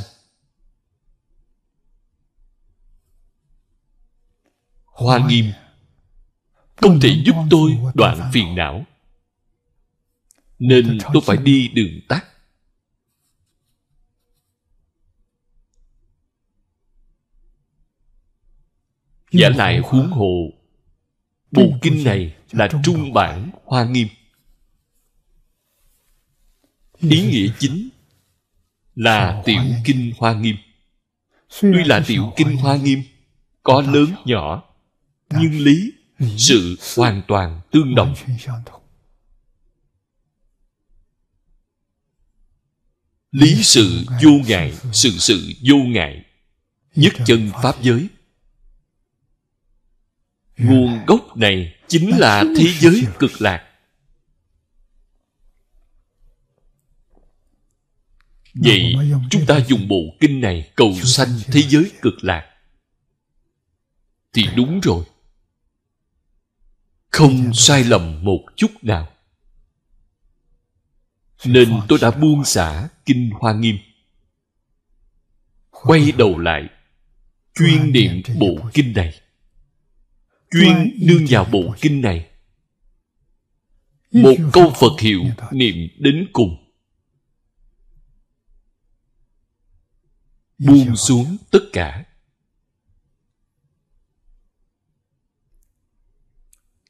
[4.86, 5.52] Hoa nghiêm
[6.76, 8.86] không thể giúp tôi đoạn phiền não
[10.60, 12.26] nên tôi phải đi đường tắt.
[19.32, 20.52] Giả lại huống hồ.
[21.52, 24.08] Bộ kinh này là trung bản hoa nghiêm.
[27.00, 27.90] Ý nghĩa chính
[28.96, 30.56] là tiểu kinh hoa nghiêm.
[31.62, 33.04] Tuy là tiểu kinh hoa nghiêm
[33.64, 34.64] có lớn nhỏ
[35.30, 35.92] nhưng lý
[36.38, 38.14] sự hoàn toàn tương đồng
[43.32, 46.26] lý sự vô ngại, sự sự vô ngại.
[46.96, 48.08] Nhất chân pháp giới.
[50.58, 53.66] Nguồn gốc này chính là thế giới cực lạc.
[58.54, 58.96] Vậy
[59.30, 62.46] chúng ta dùng bộ kinh này cầu sanh thế giới cực lạc.
[64.34, 65.06] Thì đúng rồi.
[67.12, 69.19] Không sai lầm một chút nào
[71.46, 73.78] nên tôi đã buông xả kinh hoa nghiêm.
[75.70, 76.70] Quay đầu lại
[77.56, 79.22] chuyên niệm bộ kinh này.
[80.52, 82.30] Chuyên nương vào bộ kinh này.
[84.12, 86.72] Một câu phật hiệu niệm đến cùng.
[90.58, 92.06] Buông xuống tất cả.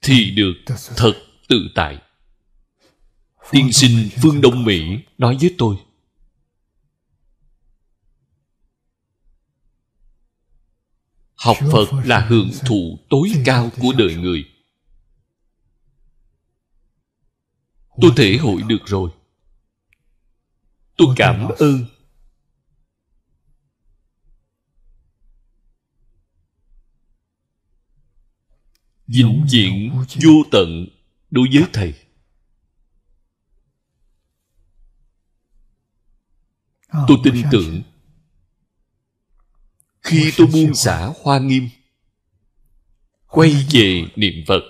[0.01, 0.53] Thì được
[0.95, 1.13] thật
[1.47, 2.01] tự tại
[3.51, 4.81] tiên sinh phương đông mỹ.
[5.17, 5.75] Nói với tôi.
[11.35, 14.45] Học phật là hưởng thụ tối cao của đời người.
[18.01, 19.11] Tôi thể hội được rồi.
[20.97, 21.85] Tôi cảm ơn.
[29.07, 29.91] Vĩnh viễn
[30.23, 30.87] vô tận
[31.31, 31.93] đối với thầy
[36.91, 37.81] tôi tin tưởng.
[40.01, 41.69] Khi tôi buông xả hoa nghiêm
[43.27, 44.61] quay về niệm phật.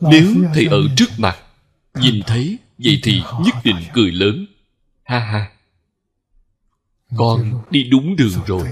[0.00, 1.38] Nếu thầy ở trước mặt
[1.94, 4.46] nhìn thấy vậy thì nhất định cười lớn.
[5.04, 5.52] Ha ha.
[7.16, 8.68] Con đi đúng đường rồi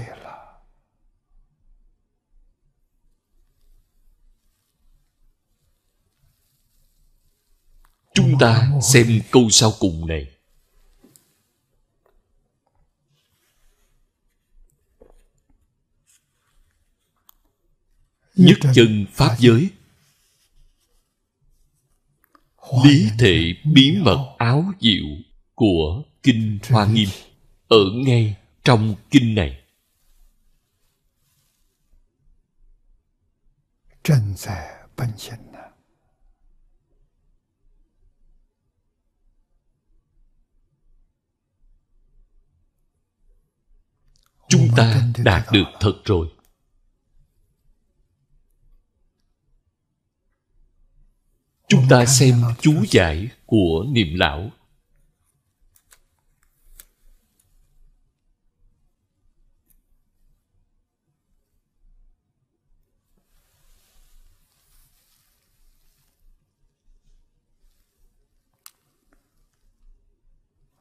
[8.13, 10.32] chúng ta xem câu sau cùng này
[18.35, 19.69] nhất chân pháp giới.
[22.83, 25.05] Lý thể bí mật áo diệu
[25.55, 27.09] của kinh hoa nghiêm
[27.67, 29.59] ở ngay trong kinh này.
[44.49, 46.27] Chúng ta đạt được thật rồi.
[51.67, 54.51] Chúng ta xem chú giải của niệm lão.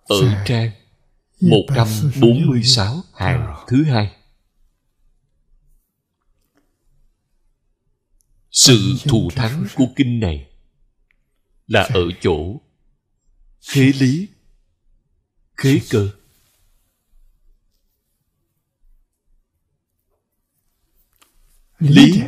[0.04, 0.70] Ở trang
[1.40, 4.12] 146 hàng thứ hai.
[8.50, 10.51] Sự thù thắng của kinh này
[11.72, 12.60] là ở chỗ.
[13.60, 14.28] Khế lý.
[15.56, 16.10] Khế cơ.
[21.78, 22.20] Lý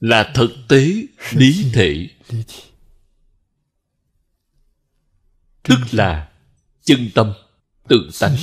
[0.00, 0.92] là thực tế
[1.32, 2.08] lý thể.
[5.62, 6.32] tức là
[6.82, 7.32] chân tâm
[7.88, 8.36] tự tánh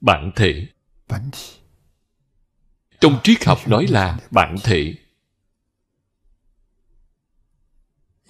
[0.00, 0.66] bản thể.
[3.00, 4.94] Trong triết học nói là bản thể.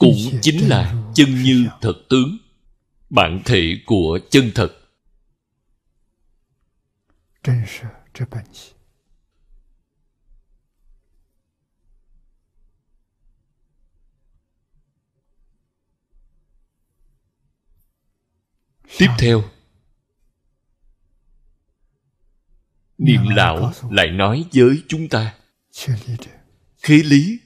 [0.01, 2.39] cũng chính là chân như thật tướng
[3.11, 4.69] bản thể của chân thật.
[18.99, 19.43] Tiếp theo.
[22.99, 25.35] Niệm lão lại nói với chúng ta.
[26.83, 27.39] Khế lý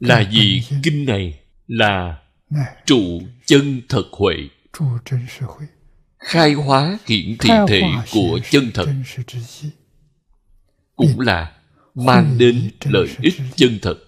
[0.00, 0.62] là gì?
[0.82, 2.22] kinh này là
[2.86, 4.34] trụ chân thật huệ.
[6.18, 8.86] Khai hóa hiện thị thể của chân thật.
[10.96, 11.56] cũng là
[11.94, 13.98] mang đến lợi ích chân thật.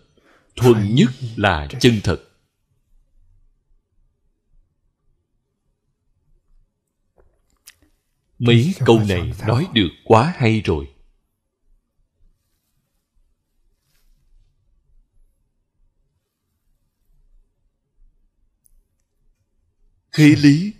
[0.56, 2.22] Thuần nhất là chân thật.
[8.38, 10.95] Mấy câu này nói được quá hay rồi.
[20.16, 20.72] Khế lý.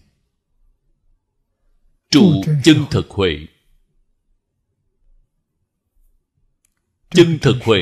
[2.11, 3.47] Trụ chân thật huệ.
[7.11, 7.81] Chân thật huệ.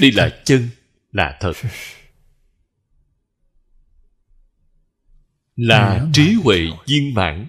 [0.00, 0.68] đây là chân
[1.12, 1.52] là thật.
[5.56, 7.48] Là trí huệ viên mãn.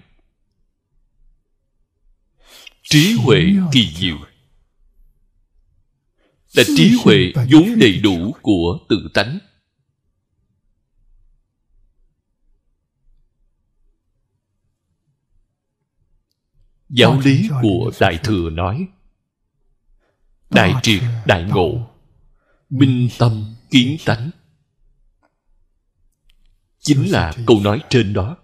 [2.82, 4.18] Trí huệ kỳ diệu.
[6.52, 9.38] là trí huệ vốn đầy đủ của tự tánh
[16.90, 18.88] giáo lý của đại thừa nói.
[20.50, 21.90] Đại triệt đại ngộ.
[22.70, 24.30] Minh tâm kiến tánh.
[26.78, 28.36] Chính là câu nói trên đó.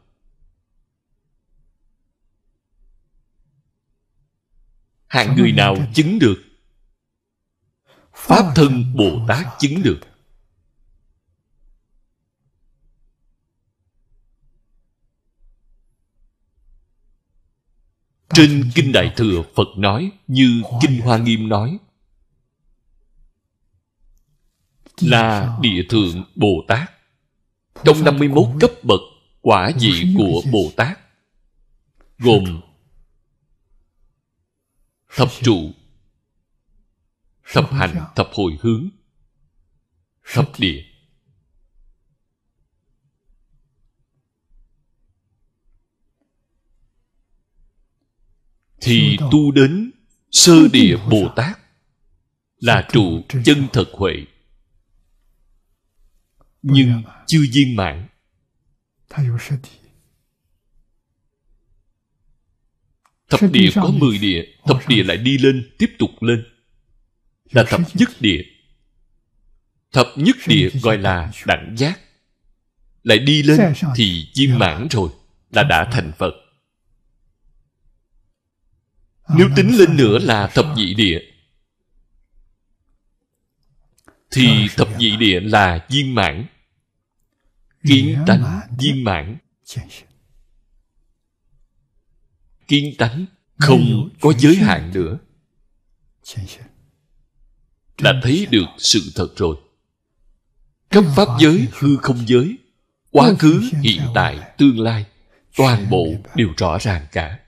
[5.06, 6.36] Hạng người nào chứng được?
[8.14, 10.00] Pháp thân bồ tát chứng được
[18.36, 21.78] trên kinh đại thừa phật nói như kinh hoa nghiêm nói
[25.00, 26.90] là địa thượng bồ tát
[27.84, 29.00] trong 51 cấp bậc
[29.40, 30.98] quả vị của Bồ Tát
[32.18, 32.60] gồm
[35.16, 35.70] thập trụ,
[37.52, 38.88] thập hành, thập hồi hướng,
[40.32, 40.82] thập địa.
[48.86, 49.90] thì tu đến
[50.30, 51.58] sơ địa bồ tát
[52.60, 54.12] là trụ chân thật huệ.
[56.62, 58.08] Nhưng chưa viên mãn.
[63.28, 66.44] Thập địa có 10 địa thập địa lại đi lên tiếp tục lên.
[67.50, 68.42] Là thập nhất địa.
[69.92, 72.00] Thập nhất địa gọi là đẳng giác.
[73.02, 75.10] Lại đi lên thì viên mãn rồi
[75.50, 76.32] là đã thành phật.
[79.34, 81.20] Nếu tính lên nữa là thập nhị địa.
[84.30, 86.46] Thì thập nhị địa là viên mãn.
[87.88, 89.36] Kiến tánh viên mãn.
[92.68, 93.26] Kiến tánh
[93.58, 95.18] không có giới hạn nữa.
[98.02, 99.56] Đã thấy được sự thật rồi.
[100.90, 102.56] Các pháp giới, hư không giới
[103.10, 105.04] Quá khứ, hiện tại, tương lai
[105.56, 107.38] Toàn bộ đều rõ ràng cả.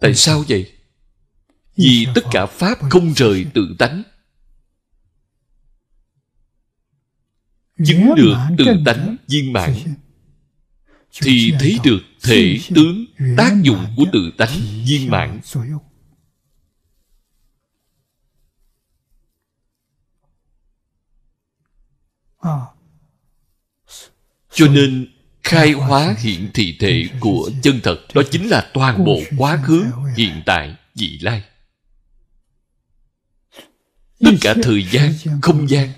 [0.00, 0.72] Tại sao vậy?
[1.76, 4.02] Vì tất cả pháp không rời tự tánh.
[7.84, 9.74] Chứng được tự tánh viên mãn,
[11.22, 13.04] thì thấy được thể tướng
[13.36, 15.40] tác dụng của tự tánh viên mãn.
[24.52, 25.09] Cho nên
[25.42, 27.96] khai hóa hiện thị thể của chân thật.
[28.14, 29.86] Đó chính là toàn bộ quá khứ,
[30.16, 31.42] hiện tại, vị lai.
[34.20, 35.12] Tất cả thời gian,
[35.42, 35.88] không gian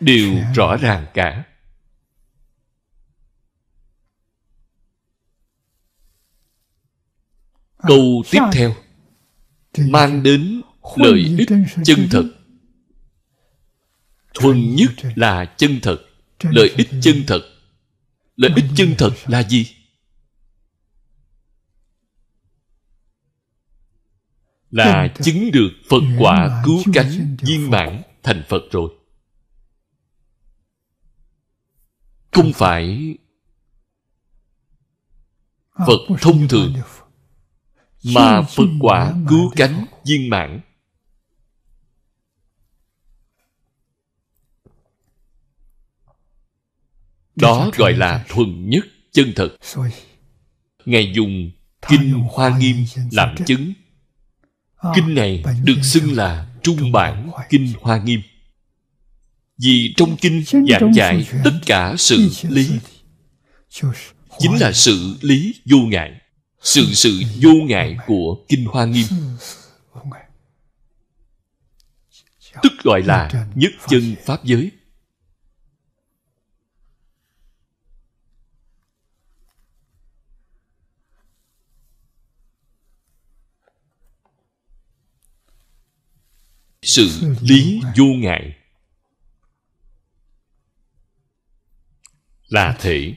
[0.00, 1.44] đều rõ ràng cả.
[7.78, 8.74] Câu tiếp theo.
[9.78, 10.62] Mang đến
[10.96, 11.48] lợi ích
[11.84, 12.24] chân thật.
[14.34, 15.98] Thuần nhất là chân thật.
[16.42, 17.40] Lợi ích chân thật
[18.38, 19.66] lợi ích chân thật là gì?
[24.70, 28.90] Là chứng được phật quả cứu cánh viên mãn thành phật rồi.
[32.30, 33.14] Không phải
[35.86, 36.74] Phật thông thường
[38.04, 40.60] mà phật quả cứu cánh viên mãn
[47.40, 50.08] đó gọi là thuần nhất chân 以
[50.88, 51.50] ngài dùng
[51.88, 52.76] kinh hoa nghiêm
[53.12, 53.72] làm chứng.
[54.94, 58.20] Kinh này được xưng là trung bản kinh hoa nghiêm.
[59.58, 62.68] Vì trong kinh giảng giải tất cả sự lý.
[64.38, 66.20] chính là sự lý vô ngại.
[66.62, 69.06] Sự sự vô ngại của kinh hoa nghiêm.
[72.62, 74.70] Tức gọi là nhất chân pháp giới
[86.88, 88.56] sự lý vô ngại
[92.48, 93.14] là thể.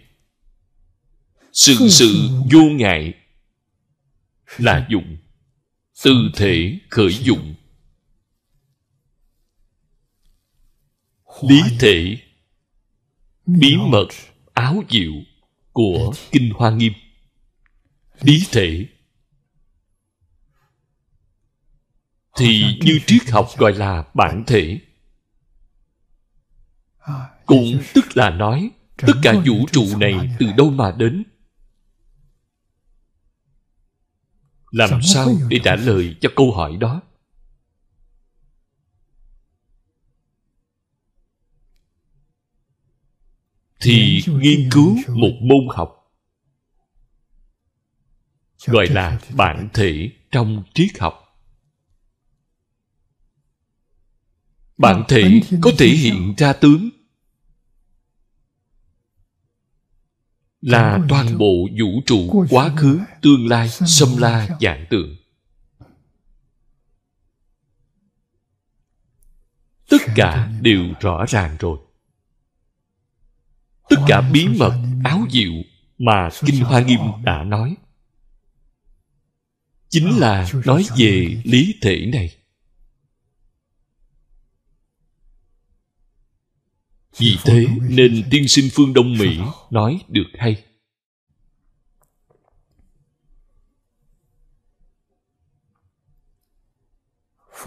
[1.53, 3.13] Sự sự vô ngại
[4.57, 5.17] là dụng.
[6.03, 7.55] Từ thể khởi dụng.
[11.41, 12.17] Lý thể,
[13.45, 14.07] bí mật,
[14.53, 15.13] áo diệu
[15.72, 16.93] của kinh hoa nghiêm.
[18.22, 18.86] Lý thể
[22.41, 24.79] thì như triết học gọi là bản thể.
[26.97, 31.23] À, cũng tức là nói tất cả vũ trụ này từ đâu mà đến?
[34.71, 37.01] Làm sao để trả lời cho câu hỏi đó?
[43.81, 46.01] Thì nghiên cứu một môn học
[48.65, 51.30] gọi là bản thể trong triết học
[54.82, 56.89] bản thể có thể hiện ra tướng.
[60.61, 65.15] Là toàn bộ vũ trụ quá khứ tương lai xâm la dạng tượng.
[69.89, 71.79] Tất cả đều rõ ràng rồi.
[73.89, 75.51] Tất cả bí mật áo diệu
[75.97, 77.75] mà kinh hoa nghiêm đã nói.
[79.89, 82.40] Chính là nói về lý thể này
[87.18, 89.39] vì thế nên tiên sinh phương đông mỹ
[89.70, 90.64] nói được hay.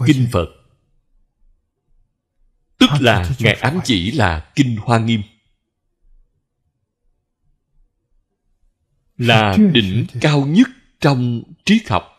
[0.05, 0.47] Kinh phật.
[2.77, 5.21] Tức là ngài ám chỉ là kinh hoa nghiêm.
[9.17, 10.67] Là đỉnh cao nhất
[10.99, 12.17] trong triết học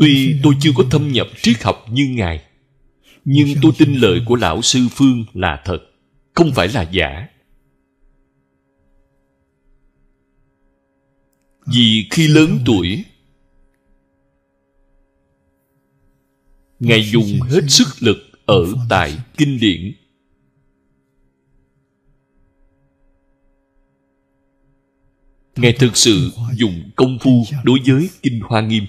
[0.00, 2.42] tuy tôi chưa có thâm nhập triết học như ngài,
[3.24, 5.78] nhưng tôi tin lời của lão sư phương là thật,
[6.34, 7.28] không phải là giả.
[11.66, 13.04] Vì khi lớn tuổi,
[16.80, 19.92] ngài dùng hết sức lực ở tại kinh điển.
[25.56, 28.84] Ngài thực sự dùng công phu đối với kinh hoa nghiêm.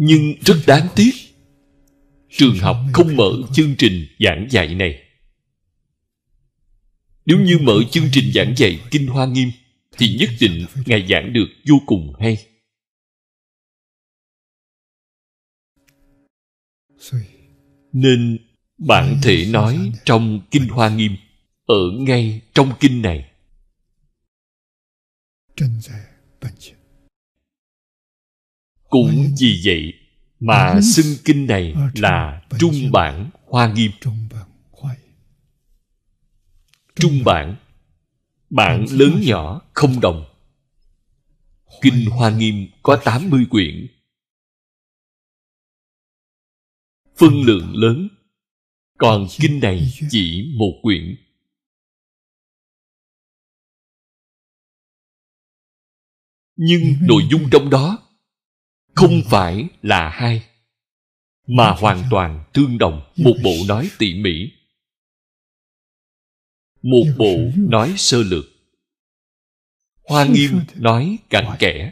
[0.00, 1.10] nhưng rất đáng tiếc
[2.30, 5.02] trường học không mở chương trình giảng dạy này
[7.26, 9.50] nếu như mở chương trình giảng dạy kinh hoa nghiêm
[9.98, 12.46] thì nhất định ngài giảng được vô cùng hay
[16.98, 17.24] 所以
[17.92, 18.38] nên
[18.78, 21.16] bản thể nói trong kinh hoa nghiêm
[21.66, 23.30] ở ngay trong kinh này
[25.56, 25.94] 正在
[26.38, 26.74] 本经，
[28.91, 29.93] cũng vì vậy
[30.39, 33.91] mà xưng kinh này là trung bản hoa nghiêm.
[36.95, 37.55] Trung bản
[38.49, 40.25] bản lớn nhỏ không đồng.
[41.81, 43.87] Kinh hoa nghiêm có 80 quyển.
[47.17, 48.07] Phân lượng lớn
[48.97, 51.15] còn kinh này chỉ một quyển.
[56.55, 58.10] Nhưng nội dung trong đó
[58.95, 60.43] không phải là hai
[61.47, 63.11] mà hoàn toàn tương đồng.
[63.17, 64.51] Một bộ nói tỉ mỉ.
[66.81, 68.45] Một bộ nói sơ lược.
[70.03, 71.91] Hoa nghiêm nói cặn kẽ.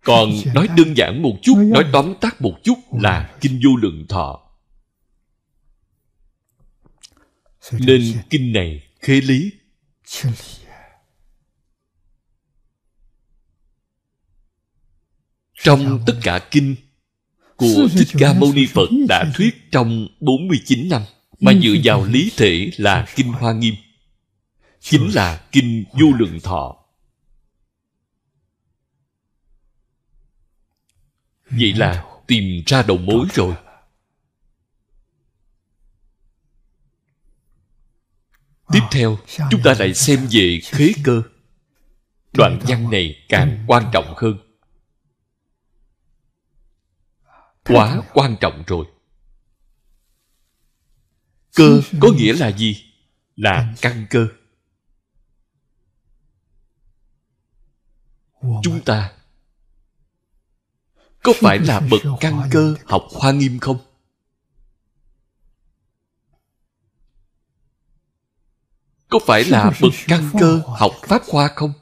[0.00, 4.06] Còn nói đơn giản một chút nói tóm tắt một chút là kinh vô lượng
[4.08, 4.40] thọ.
[7.72, 9.50] Nên kinh này khế lý.
[15.64, 16.76] Trong tất cả kinh
[17.56, 21.02] của Thích Ca Mâu Ni Phật đã thuyết trong 49 năm
[21.40, 23.74] mà dựa vào lý thể là kinh Hoa Nghiêm.
[24.80, 26.76] Chính là kinh vô lượng thọ.
[31.50, 33.54] Vậy là tìm ra đầu mối rồi.
[38.72, 39.18] Tiếp theo
[39.50, 41.22] chúng ta lại xem về khế cơ.
[42.32, 44.43] Đoạn văn này càng quan trọng hơn
[47.64, 48.86] quá quan trọng rồi.
[51.54, 52.84] Cơ có nghĩa là gì?
[53.36, 54.28] Là căn cơ.
[58.44, 59.12] 我 chúng 们 ta
[61.22, 63.78] có phải là bậc căn cơ học hoa nghiêm không?
[69.08, 71.72] Có phải là bậc căn cơ học pháp khoa không?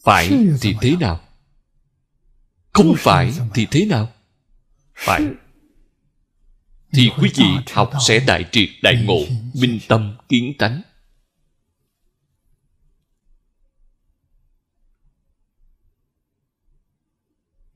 [0.00, 0.28] Phải
[0.60, 1.20] thì thế nào
[2.72, 4.12] không phải thì thế nào?
[4.94, 5.22] Phải.
[6.92, 9.20] Thì quý vị học sẽ đại triệt đại ngộ,
[9.54, 10.82] minh tâm kiến tánh.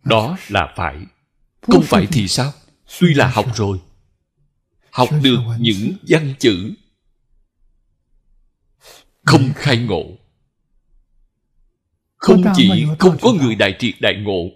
[0.04, 1.06] Đó là phải.
[1.62, 2.52] Không phải thì sao?
[3.00, 3.80] Tuy là học rồi.
[4.90, 6.74] Học được những văn chữ.
[9.24, 10.04] Không khai ngộ.
[12.16, 14.50] Không chỉ không có người đại triệt đại ngộ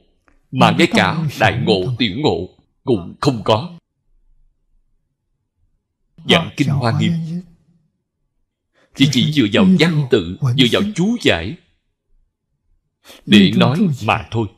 [0.50, 2.48] mà ngay cả đại ngộ tiểu ngộ
[2.84, 3.78] cũng không có.
[6.28, 7.12] Giảng kinh hoa nghiêm.
[8.94, 11.56] chỉ chỉ dựa vào văn tự dựa vào chú giải
[13.26, 14.48] để nói mà thôi.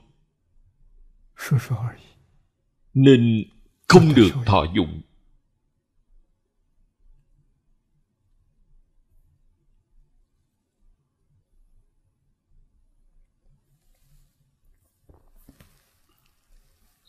[2.94, 3.44] Nên
[3.88, 5.01] không được thọ dụng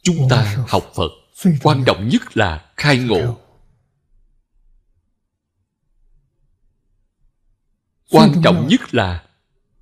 [0.03, 1.09] chúng ta học phật.
[1.61, 3.39] quan trọng nhất là khai ngộ.
[8.09, 9.23] Quan trọng nhất là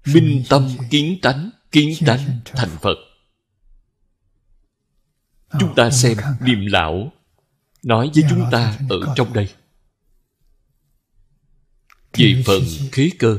[0.05, 2.95] minh tâm kiến tánh kiến tánh thành phật.
[5.59, 7.11] Chúng ta xem điềm lão
[7.83, 9.53] nói với chúng ta ở trong đây.
[12.13, 12.61] Về phần
[12.91, 13.37] khế cơ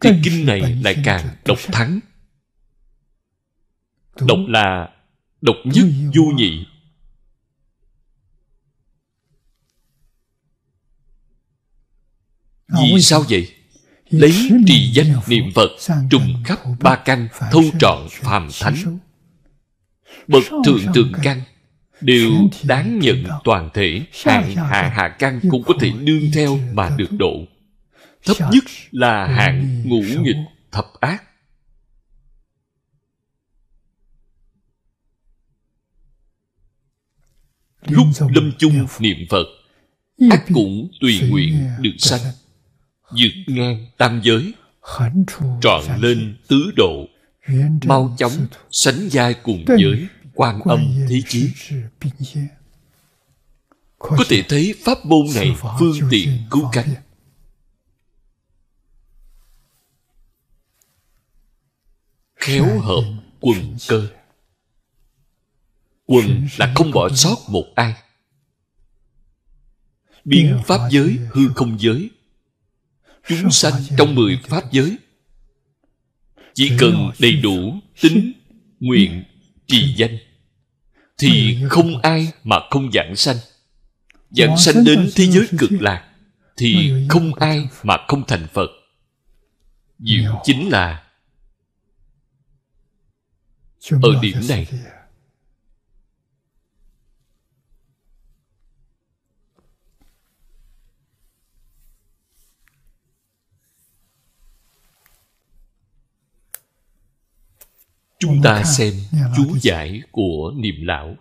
[0.00, 2.00] thì kinh này lại càng độc thắng.
[4.20, 4.93] Độc là
[5.44, 6.66] độc nhất vô nhị.
[12.68, 13.48] Vì sao vậy?
[14.10, 15.70] Lấy trì danh niệm phật
[16.10, 18.98] trùng khắp ba căn thâu trọn phàm thánh.
[20.28, 21.42] bậc thượng thượng căn
[22.00, 22.30] đều
[22.62, 27.12] đáng nhận toàn thể hạng hạ hạ căn cũng có thể nương theo mà được
[27.18, 27.34] độ.
[28.24, 30.36] Thấp nhất là hạng ngũ nghịch
[30.72, 31.22] thập ác
[37.86, 39.46] lúc lâm chung niệm phật
[40.30, 42.20] ác cũng tùy nguyện được sanh
[43.10, 44.52] vượt ngang tam giới.
[45.60, 47.06] Trọn lên tứ độ
[47.84, 51.50] mau chóng sánh vai cùng với quan âm thế chí
[53.98, 56.94] có thể thấy pháp môn này phương tiện cứu cánh.
[62.36, 63.02] khéo hợp
[63.40, 64.08] quần cơ
[66.06, 67.94] quần là không bỏ sót một ai.
[70.24, 72.10] Biến pháp giới hư không giới.
[73.28, 74.96] Chúng sanh trong mười pháp giới.
[76.54, 78.32] Chỉ cần đầy đủ tính
[78.80, 79.24] nguyện
[79.66, 80.18] trì danh
[81.18, 83.36] thì không ai mà không giảng sanh.
[84.30, 86.10] Giảng sanh đến thế giới cực lạc
[86.56, 88.70] thì không ai mà không thành phật.
[89.98, 91.04] Diệu chính là
[94.02, 94.66] ở điểm này
[108.24, 108.94] chúng ta xem
[109.36, 111.16] chú giải của niệm lão.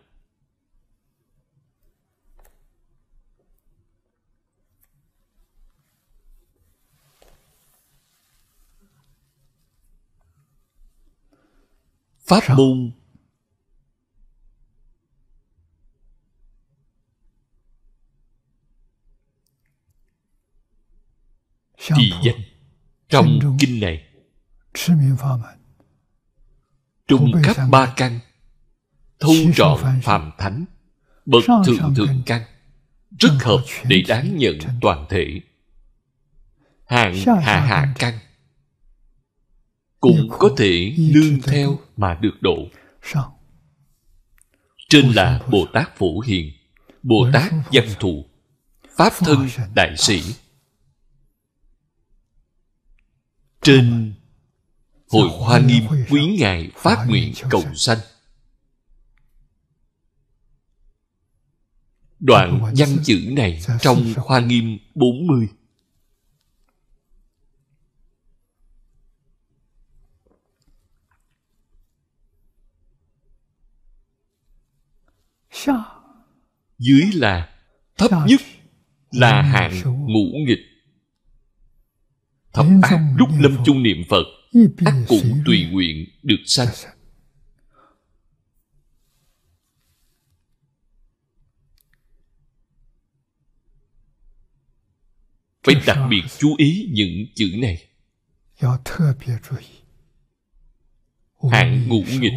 [12.26, 12.92] Pháp môn
[21.78, 22.42] trì danh
[23.10, 24.04] trong kinh này
[27.08, 28.20] trung khắp ba căn
[29.20, 30.66] thu trọn phàm thánh
[31.26, 32.42] bậc thượng thượng căn.
[33.20, 35.42] rất hợp để đáng nhận toàn thể.
[36.86, 38.20] Hàng hạ hạ căn.
[40.00, 42.58] cũng có thể nương theo mà được độ.
[44.90, 46.52] Trên là bồ tát phổ hiền
[47.04, 48.26] bồ tát văn thù
[48.96, 50.22] pháp thân đại sĩ.
[53.62, 54.14] Trên
[55.14, 57.98] Hội Hoa Nghiêm quý Ngài phát nguyện cầu sanh.
[62.20, 65.48] Đoạn văn chữ này trong Hoa Nghiêm 40.
[76.78, 77.50] Dưới là
[77.98, 78.42] thấp nhất
[79.12, 80.60] là hạng ngũ nghịch.
[82.54, 84.24] Thập ác lúc lâm chung niệm Phật
[84.86, 86.68] ắt cũng tùy nguyện được sanh.
[95.64, 97.88] Phải đặc biệt chú ý những chữ này.
[101.52, 102.34] Hạng ngũ nghịch.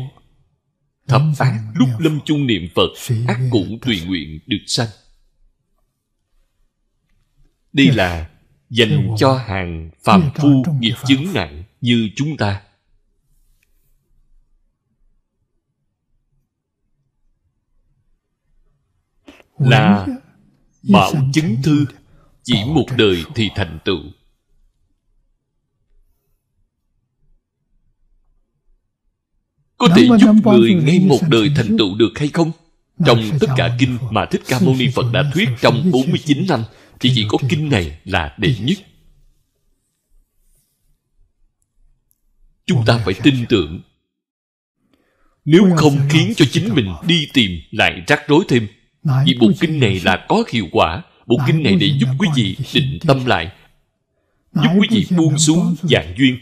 [1.09, 4.89] Thập ác lúc lâm chung niệm phật ác cũng tùy nguyện được sanh.
[7.73, 8.31] Đây là
[8.71, 12.63] dành cho hàng phàm phu nghiệp chứng nặng như chúng ta.
[19.59, 20.07] Là
[20.93, 21.87] bảo chứng thư
[22.43, 24.01] chỉ một đời thì thành tựu.
[29.79, 32.53] Có thể giúp người ngay một đời thành tựu được hay không?
[33.07, 36.65] Trong tất cả kinh mà Thích Ca Mâu Ni Phật đã thuyết trong 49 năm
[37.01, 38.79] thì chỉ có kinh này là đệ nhất.
[42.67, 43.81] Chúng ta phải tin tưởng.
[45.45, 48.69] Nếu không khiến cho chính mình đi tìm lại rắc rối thêm
[49.27, 51.03] vì bộ kinh này là có hiệu quả.
[51.27, 53.53] Bộ kinh này để giúp quý vị định tâm lại.
[54.53, 56.39] Giúp quý vị buông xuống dạng duyên.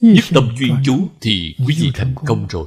[0.00, 2.46] nhất tâm chuyên chú thì quý vị thành công.
[2.46, 2.66] rồi.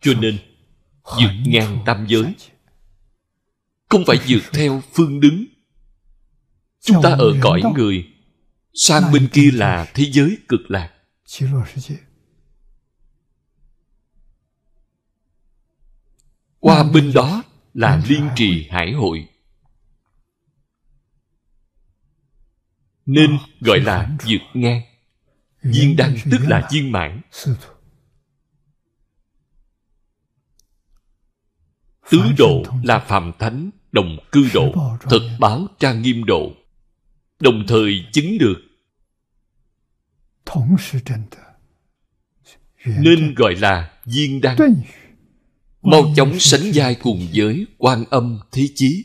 [0.00, 0.38] Cho nên
[1.02, 2.34] vượt ngang tam giới
[3.88, 5.44] không phải vượt theo phương đứng.
[6.80, 8.06] Chúng ta ở cõi người
[8.74, 10.90] sang bên kia là thế giới cực lạc.
[16.60, 17.42] Qua bên đó
[17.74, 19.28] là liên trì hải hội.
[23.06, 24.82] Nên gọi là vượt ngang
[25.62, 27.20] viên đăng tức là viên mãn
[32.10, 36.52] tứ độ là phạm thánh đồng cư độ thật báo trang nghiêm độ.
[37.40, 38.56] Đồng thời chứng được.
[42.86, 44.56] Nên gọi là viên đăng.
[45.82, 49.04] Mau chóng sánh vai cùng với quan âm thế chí.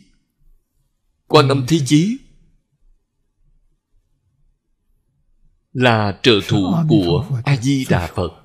[1.27, 2.17] Quan âm thế chí
[5.73, 8.38] là trợ thủ của a di đà phật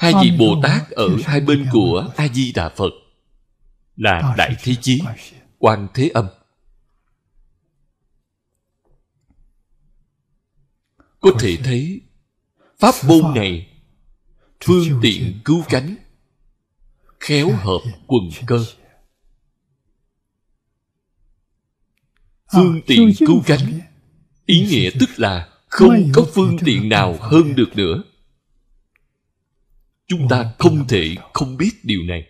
[0.00, 2.90] hai vị bồ tát ở hai bên của a di đà phật
[3.96, 5.00] là đại thế chí
[5.58, 6.26] quan thế âm.
[11.20, 12.00] Có thể thấy
[12.78, 13.68] pháp môn này
[14.64, 15.96] phương tiện cứu cánh
[17.20, 18.64] khéo hợp quần cơ.
[22.52, 23.80] phương tiện cứu cánh
[24.46, 28.02] ý nghĩa tức là không có phương tiện nào hơn được nữa
[30.10, 32.26] chúng ta không thể không biết điều này.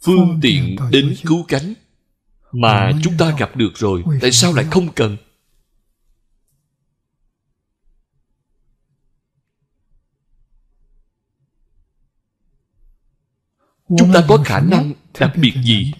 [0.00, 1.74] Phương tiện đến cứu cánh
[2.52, 4.02] mà chúng ta gặp được rồi.
[4.20, 5.16] Tại sao lại không cần?
[13.98, 15.92] Chúng ta có khả năng đặc biệt gì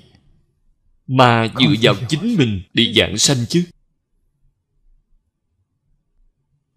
[1.07, 3.65] mà dựa vào chính mình để giảng sanh chứ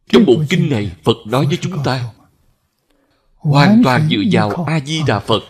[0.09, 2.13] trong bộ kinh này phật nói với chúng ta.
[3.35, 5.43] Hoàn toàn dựa vào a di đà phật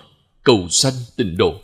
[0.43, 1.61] cầu sanh tịnh độ.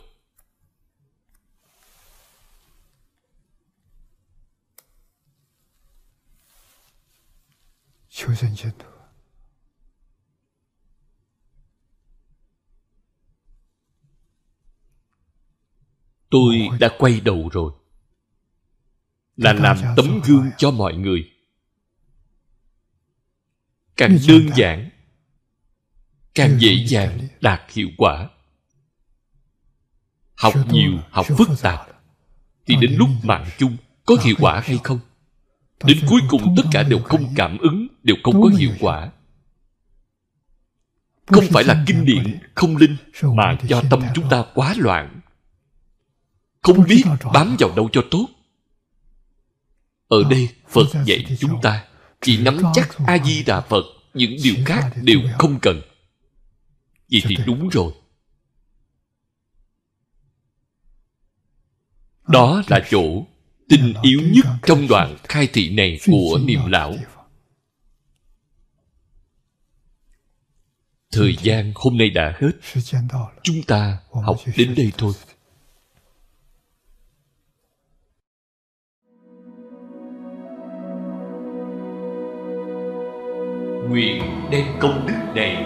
[16.30, 17.72] Tôi đã quay đầu rồi.
[19.36, 21.35] Là làm tấm gương cho mọi người
[23.96, 24.90] càng đơn giản
[26.34, 28.28] càng dễ dàng đạt hiệu quả.
[30.34, 31.80] Học nhiều học phức tạp
[32.66, 33.76] thì đến lúc mạng chung
[34.06, 34.98] có hiệu quả hay không?
[35.84, 39.12] Đến cuối cùng tất cả đều không cảm ứng đều không có hiệu quả.
[41.26, 45.20] không phải là kinh điển không linh mà do tâm chúng ta quá loạn.
[46.62, 48.26] Không biết bám vào đâu cho tốt.
[50.08, 51.84] Ở đây phật dạy chúng ta
[52.26, 55.80] chỉ nắm chắc a di đà phật những điều khác đều không cần.
[57.10, 57.92] Vậy thì đúng rồi.
[62.28, 63.26] Đó là chỗ
[63.68, 66.94] tinh yếu nhất trong đoạn khai thị này của niệm lão.
[71.12, 72.50] thời gian hôm nay đã hết.
[73.42, 75.12] Chúng ta học đến đây thôi
[83.90, 85.64] nguyện đem công đức này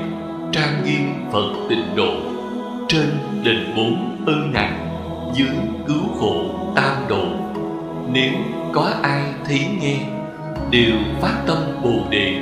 [0.52, 2.14] trang nghiêm phật tịnh độ
[2.88, 3.08] trên
[3.44, 4.86] đền bốn ơn nặng
[5.34, 5.48] dưới
[5.88, 6.44] cứu khổ
[6.76, 7.24] tam độ.
[8.12, 8.32] Nếu
[8.72, 9.96] có ai thấy nghe,
[10.70, 12.32] đều phát tâm bồ đề,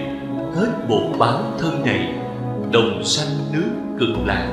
[0.56, 2.12] hết bổn báo thân này,
[2.72, 4.48] đồng sanh nước cực lạc.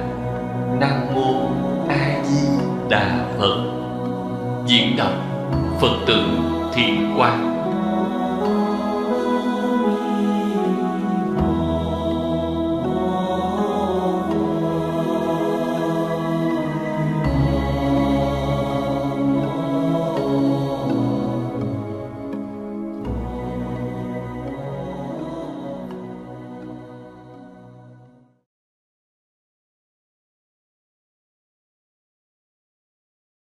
[0.80, 1.49] Nam mô
[1.89, 2.47] a di
[2.89, 3.65] đà phật.
[4.67, 5.13] Diễn đọc
[5.82, 6.23] phật tử
[6.73, 7.55] thiện quang